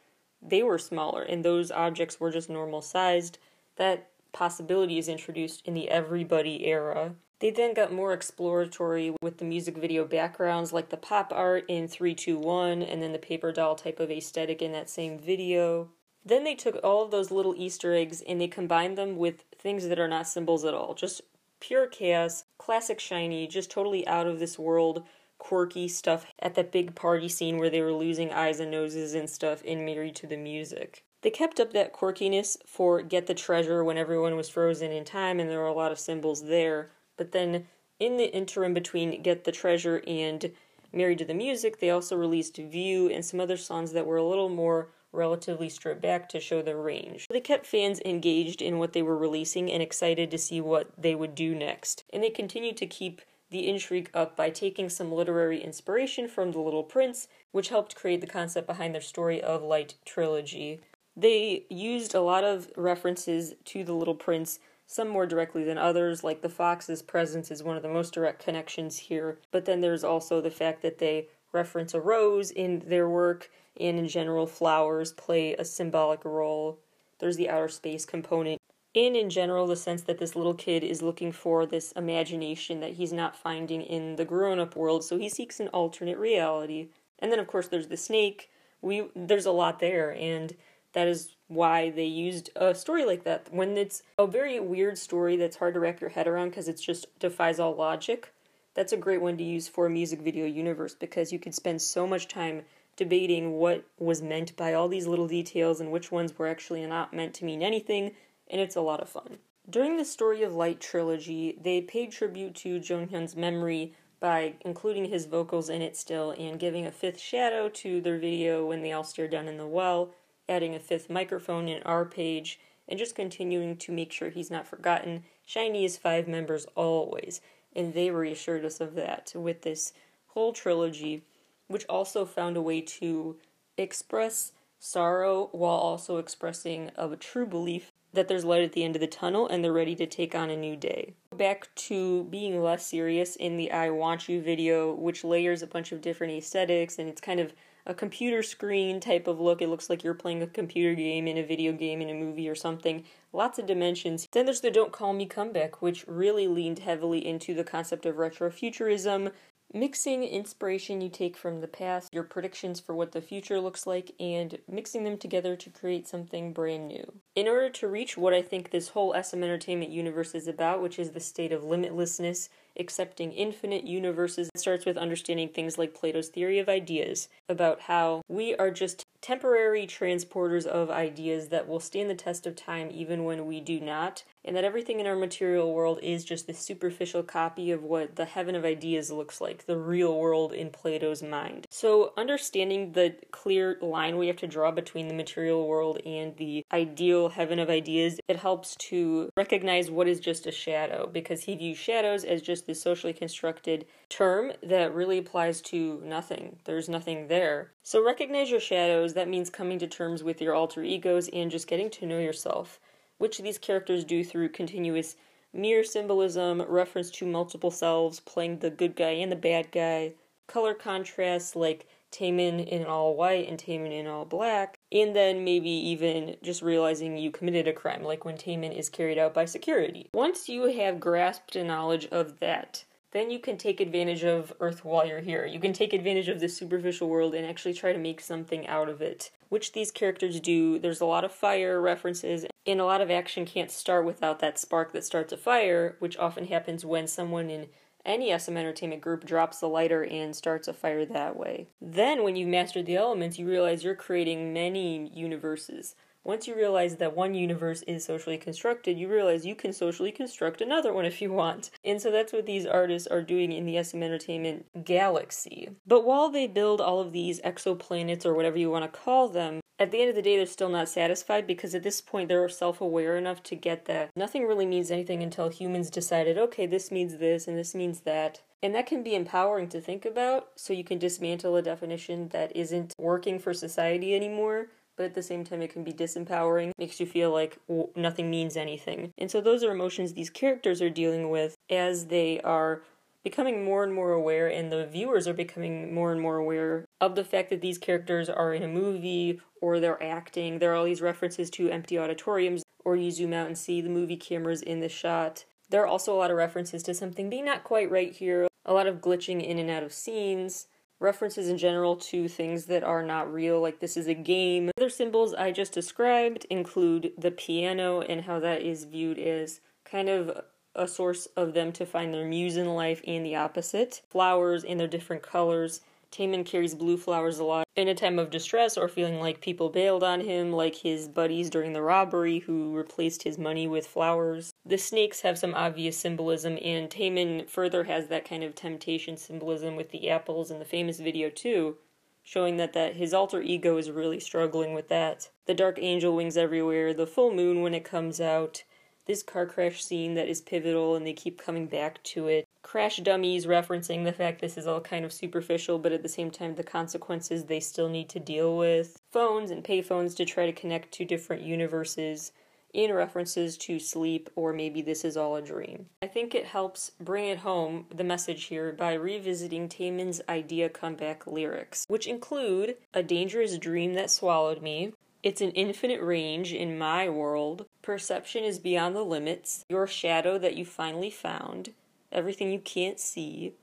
[0.42, 3.38] they were smaller and those objects were just normal sized.
[3.76, 7.14] That possibility is introduced in the Everybody era.
[7.40, 11.88] They then got more exploratory with the music video backgrounds, like the pop art in
[11.88, 15.88] 321 and then the paper doll type of aesthetic in that same video.
[16.22, 19.88] Then they took all of those little Easter eggs and they combined them with things
[19.88, 20.92] that are not symbols at all.
[20.92, 21.22] Just
[21.58, 25.04] pure chaos, classic SHINee, just totally out of this world,
[25.38, 29.30] quirky stuff at that big party scene where they were losing eyes and noses and
[29.30, 31.05] stuff in Married to the Music.
[31.22, 35.40] They kept up that quirkiness for Get the Treasure when everyone was frozen in time
[35.40, 36.90] and there were a lot of symbols there.
[37.16, 37.66] But then
[37.98, 40.52] in the interim between Get the Treasure and
[40.92, 44.26] Married to the Music, they also released View and some other songs that were a
[44.26, 47.26] little more relatively stripped back to show their range.
[47.28, 51.14] They kept fans engaged in what they were releasing and excited to see what they
[51.14, 52.04] would do next.
[52.12, 56.60] And they continued to keep the intrigue up by taking some literary inspiration from The
[56.60, 60.80] Little Prince, which helped create the concept behind their Story of Light trilogy.
[61.16, 66.22] They used a lot of references to The Little Prince, some more directly than others,
[66.22, 70.04] like the fox's presence is one of the most direct connections here, but then there's
[70.04, 73.50] also the fact that they reference a rose in their work,
[73.80, 76.78] and in general, flowers play a symbolic role.
[77.18, 78.60] There's the outer space component.
[78.94, 82.94] And in general, the sense that this little kid is looking for this imagination that
[82.94, 86.88] he's not finding in the grown up world, so he seeks an alternate reality.
[87.18, 88.50] And then, of course, there's the snake.
[88.80, 90.54] We There's a lot there, and
[90.96, 93.48] that is why they used a story like that.
[93.50, 96.80] When it's a very weird story that's hard to wrap your head around because it
[96.80, 98.32] just defies all logic,
[98.72, 101.82] that's a great one to use for a music video universe because you could spend
[101.82, 102.62] so much time
[102.96, 107.12] debating what was meant by all these little details and which ones were actually not
[107.12, 108.12] meant to mean anything,
[108.48, 109.36] and it's a lot of fun.
[109.68, 115.26] During the Story of Light trilogy, they paid tribute to Jonghyun's memory by including his
[115.26, 119.04] vocals in it still and giving a fifth shadow to their video when they all
[119.04, 120.14] stare down in the well,
[120.48, 124.66] adding a fifth microphone in our page, and just continuing to make sure he's not
[124.66, 125.24] forgotten.
[125.46, 127.40] SHINee is five members always,
[127.74, 129.92] and they reassured us of that with this
[130.28, 131.24] whole trilogy,
[131.66, 133.36] which also found a way to
[133.76, 138.96] express sorrow while also expressing of a true belief that there's light at the end
[138.96, 141.14] of the tunnel and they're ready to take on a new day.
[141.34, 145.92] Back to being less serious in the I Want You video, which layers a bunch
[145.92, 147.52] of different aesthetics and it's kind of
[147.86, 149.62] a computer screen type of look.
[149.62, 152.48] It looks like you're playing a computer game in a video game in a movie
[152.48, 153.04] or something.
[153.32, 154.26] Lots of dimensions.
[154.32, 158.16] Then there's the Don't Call Me comeback, which really leaned heavily into the concept of
[158.16, 159.32] retrofuturism,
[159.72, 164.12] mixing inspiration you take from the past, your predictions for what the future looks like,
[164.18, 167.20] and mixing them together to create something brand new.
[167.34, 170.98] In order to reach what I think this whole SM Entertainment universe is about, which
[170.98, 172.48] is the state of limitlessness,
[172.78, 178.22] accepting infinite universes, it starts with understanding things like Plato's theory of ideas, about how
[178.28, 183.24] we are just temporary transporters of ideas that will stand the test of time even
[183.24, 187.22] when we do not, and that everything in our material world is just this superficial
[187.22, 191.66] copy of what the heaven of ideas looks like, the real world in Plato's mind.
[191.70, 196.64] So, understanding the clear line we have to draw between the material world and the
[196.72, 201.56] ideal heaven of ideas, it helps to recognize what is just a shadow, because he
[201.56, 206.58] views shadows as just this socially constructed term that really applies to nothing.
[206.64, 207.72] There's nothing there.
[207.82, 209.14] So, recognize your shadows.
[209.14, 212.80] That means coming to terms with your alter egos and just getting to know yourself
[213.18, 215.16] which these characters do through continuous
[215.52, 220.12] mirror symbolism, reference to multiple selves, playing the good guy and the bad guy,
[220.46, 225.70] color contrasts like Taemin in all white and Taemin in all black, and then maybe
[225.70, 230.08] even just realizing you committed a crime, like when Taemin is carried out by security.
[230.14, 234.84] Once you have grasped a knowledge of that, then you can take advantage of Earth
[234.84, 235.46] while you're here.
[235.46, 238.88] You can take advantage of this superficial world and actually try to make something out
[238.88, 240.78] of it, which these characters do.
[240.78, 244.58] There's a lot of fire references, and a lot of action can't start without that
[244.58, 247.68] spark that starts a fire, which often happens when someone in
[248.06, 251.66] any SM Entertainment group drops the lighter and starts a fire that way.
[251.80, 255.94] Then, when you've mastered the elements, you realize you're creating many universes.
[256.26, 260.60] Once you realize that one universe is socially constructed, you realize you can socially construct
[260.60, 261.70] another one if you want.
[261.84, 265.68] And so that's what these artists are doing in the SM Entertainment galaxy.
[265.86, 269.60] But while they build all of these exoplanets or whatever you want to call them,
[269.78, 272.48] at the end of the day, they're still not satisfied because at this point they're
[272.48, 276.90] self aware enough to get that nothing really means anything until humans decided, okay, this
[276.90, 278.42] means this and this means that.
[278.62, 282.56] And that can be empowering to think about, so you can dismantle a definition that
[282.56, 286.98] isn't working for society anymore but at the same time it can be disempowering makes
[286.98, 287.58] you feel like
[287.94, 292.40] nothing means anything and so those are emotions these characters are dealing with as they
[292.40, 292.82] are
[293.26, 297.16] becoming more and more aware, and the viewers are becoming more and more aware of
[297.16, 300.60] the fact that these characters are in a movie or they're acting.
[300.60, 303.88] There are all these references to empty auditoriums, or you zoom out and see the
[303.88, 305.44] movie cameras in the shot.
[305.70, 308.72] There are also a lot of references to something being not quite right here, a
[308.72, 310.68] lot of glitching in and out of scenes,
[311.00, 314.70] references in general to things that are not real, like this is a game.
[314.78, 320.08] Other symbols I just described include the piano and how that is viewed as kind
[320.08, 320.44] of
[320.76, 324.02] a source of them to find their muse in life and the opposite.
[324.08, 325.80] Flowers in their different colors.
[326.12, 329.68] Taemin carries blue flowers a lot in a time of distress or feeling like people
[329.68, 334.52] bailed on him, like his buddies during the robbery who replaced his money with flowers.
[334.64, 339.76] The snakes have some obvious symbolism, and Taemin further has that kind of temptation symbolism
[339.76, 341.76] with the apples in the famous video too,
[342.22, 345.28] showing that, that his alter ego is really struggling with that.
[345.46, 348.62] The dark angel wings everywhere, the full moon when it comes out,
[349.06, 352.46] this car crash scene that is pivotal and they keep coming back to it.
[352.62, 356.30] Crash dummies referencing the fact this is all kind of superficial, but at the same
[356.30, 359.00] time, the consequences they still need to deal with.
[359.12, 362.32] Phones and payphones to try to connect to different universes
[362.76, 365.86] in references to sleep or maybe this is all a dream.
[366.02, 371.26] I think it helps bring it home, the message here, by revisiting Taemin's idea comeback
[371.26, 374.92] lyrics, which include A dangerous dream that swallowed me,
[375.22, 377.66] it's an infinite range in my world.
[377.82, 379.64] Perception is beyond the limits.
[379.68, 381.70] Your shadow that you finally found.
[382.12, 383.54] Everything you can't see.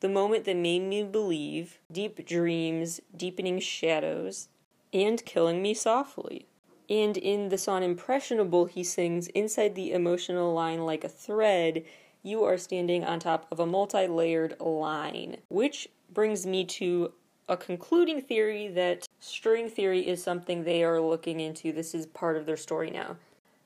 [0.00, 1.78] The moment that made me believe.
[1.90, 4.48] Deep dreams, deepening shadows.
[4.92, 6.46] And killing me softly.
[6.88, 11.84] And in the song Impressionable, he sings, Inside the emotional line like a thread,
[12.22, 15.38] you are standing on top of a multi layered line.
[15.48, 17.12] Which brings me to
[17.48, 21.72] a concluding theory that string theory is something they are looking into.
[21.72, 23.16] This is part of their story now.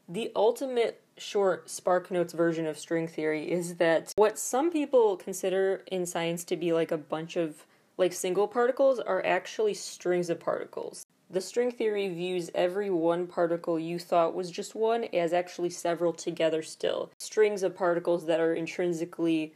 [0.09, 6.05] The ultimate short SparkNotes version of string theory is that what some people consider in
[6.05, 7.65] science to be like a bunch of
[7.97, 11.07] like single particles are actually strings of particles.
[11.31, 16.13] The string theory views every one particle you thought was just one as actually several
[16.13, 17.11] together still.
[17.19, 19.55] Strings of particles that are intrinsically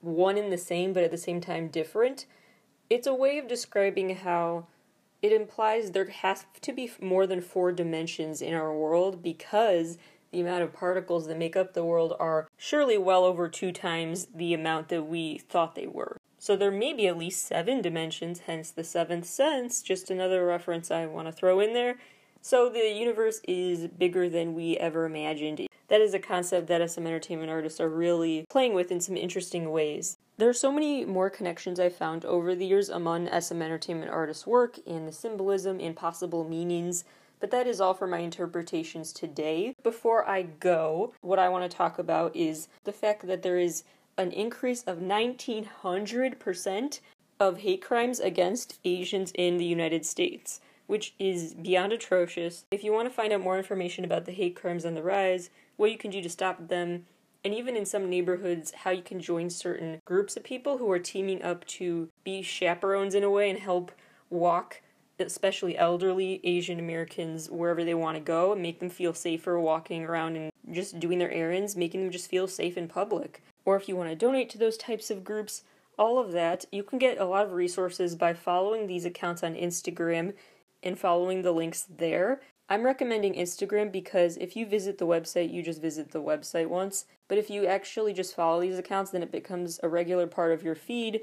[0.00, 2.26] one and the same but at the same time different
[2.88, 4.66] it's a way of describing how
[5.26, 9.98] it implies there has to be more than four dimensions in our world because
[10.30, 14.28] the amount of particles that make up the world are surely well over two times
[14.32, 16.16] the amount that we thought they were.
[16.38, 20.92] So there may be at least seven dimensions, hence the seventh sense, just another reference
[20.92, 21.96] I want to throw in there.
[22.40, 25.66] So the universe is bigger than we ever imagined.
[25.88, 29.70] That is a concept that SM entertainment artists are really playing with in some interesting
[29.70, 30.18] ways.
[30.38, 34.46] There are so many more connections I've found over the years among SM Entertainment artists'
[34.46, 37.04] work and the symbolism and possible meanings,
[37.40, 39.74] but that is all for my interpretations today.
[39.82, 43.84] Before I go, what I want to talk about is the fact that there is
[44.18, 47.00] an increase of 1900%
[47.40, 52.66] of hate crimes against Asians in the United States, which is beyond atrocious.
[52.70, 55.48] If you want to find out more information about the hate crimes on the rise,
[55.78, 57.06] what you can do to stop them,
[57.46, 60.98] and even in some neighborhoods, how you can join certain groups of people who are
[60.98, 63.92] teaming up to be chaperones in a way and help
[64.30, 64.82] walk,
[65.20, 70.04] especially elderly Asian Americans, wherever they want to go and make them feel safer walking
[70.04, 73.40] around and just doing their errands, making them just feel safe in public.
[73.64, 75.62] Or if you want to donate to those types of groups,
[75.96, 79.54] all of that, you can get a lot of resources by following these accounts on
[79.54, 80.34] Instagram
[80.82, 82.40] and following the links there.
[82.68, 87.04] I'm recommending Instagram because if you visit the website, you just visit the website once.
[87.28, 90.64] But if you actually just follow these accounts, then it becomes a regular part of
[90.64, 91.20] your feed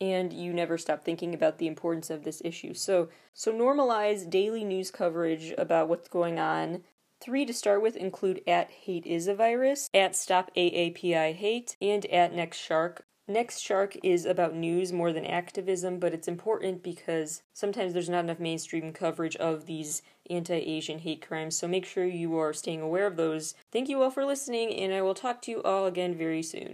[0.00, 2.74] and you never stop thinking about the importance of this issue.
[2.74, 6.82] So, so normalize daily news coverage about what's going on.
[7.20, 12.04] Three to start with include at hate is a virus, at stop AAPI hate, and
[12.06, 13.06] at next shark.
[13.28, 18.24] Next Shark is about news more than activism, but it's important because sometimes there's not
[18.24, 22.80] enough mainstream coverage of these anti Asian hate crimes, so make sure you are staying
[22.80, 23.54] aware of those.
[23.70, 26.70] Thank you all for listening, and I will talk to you all again very soon.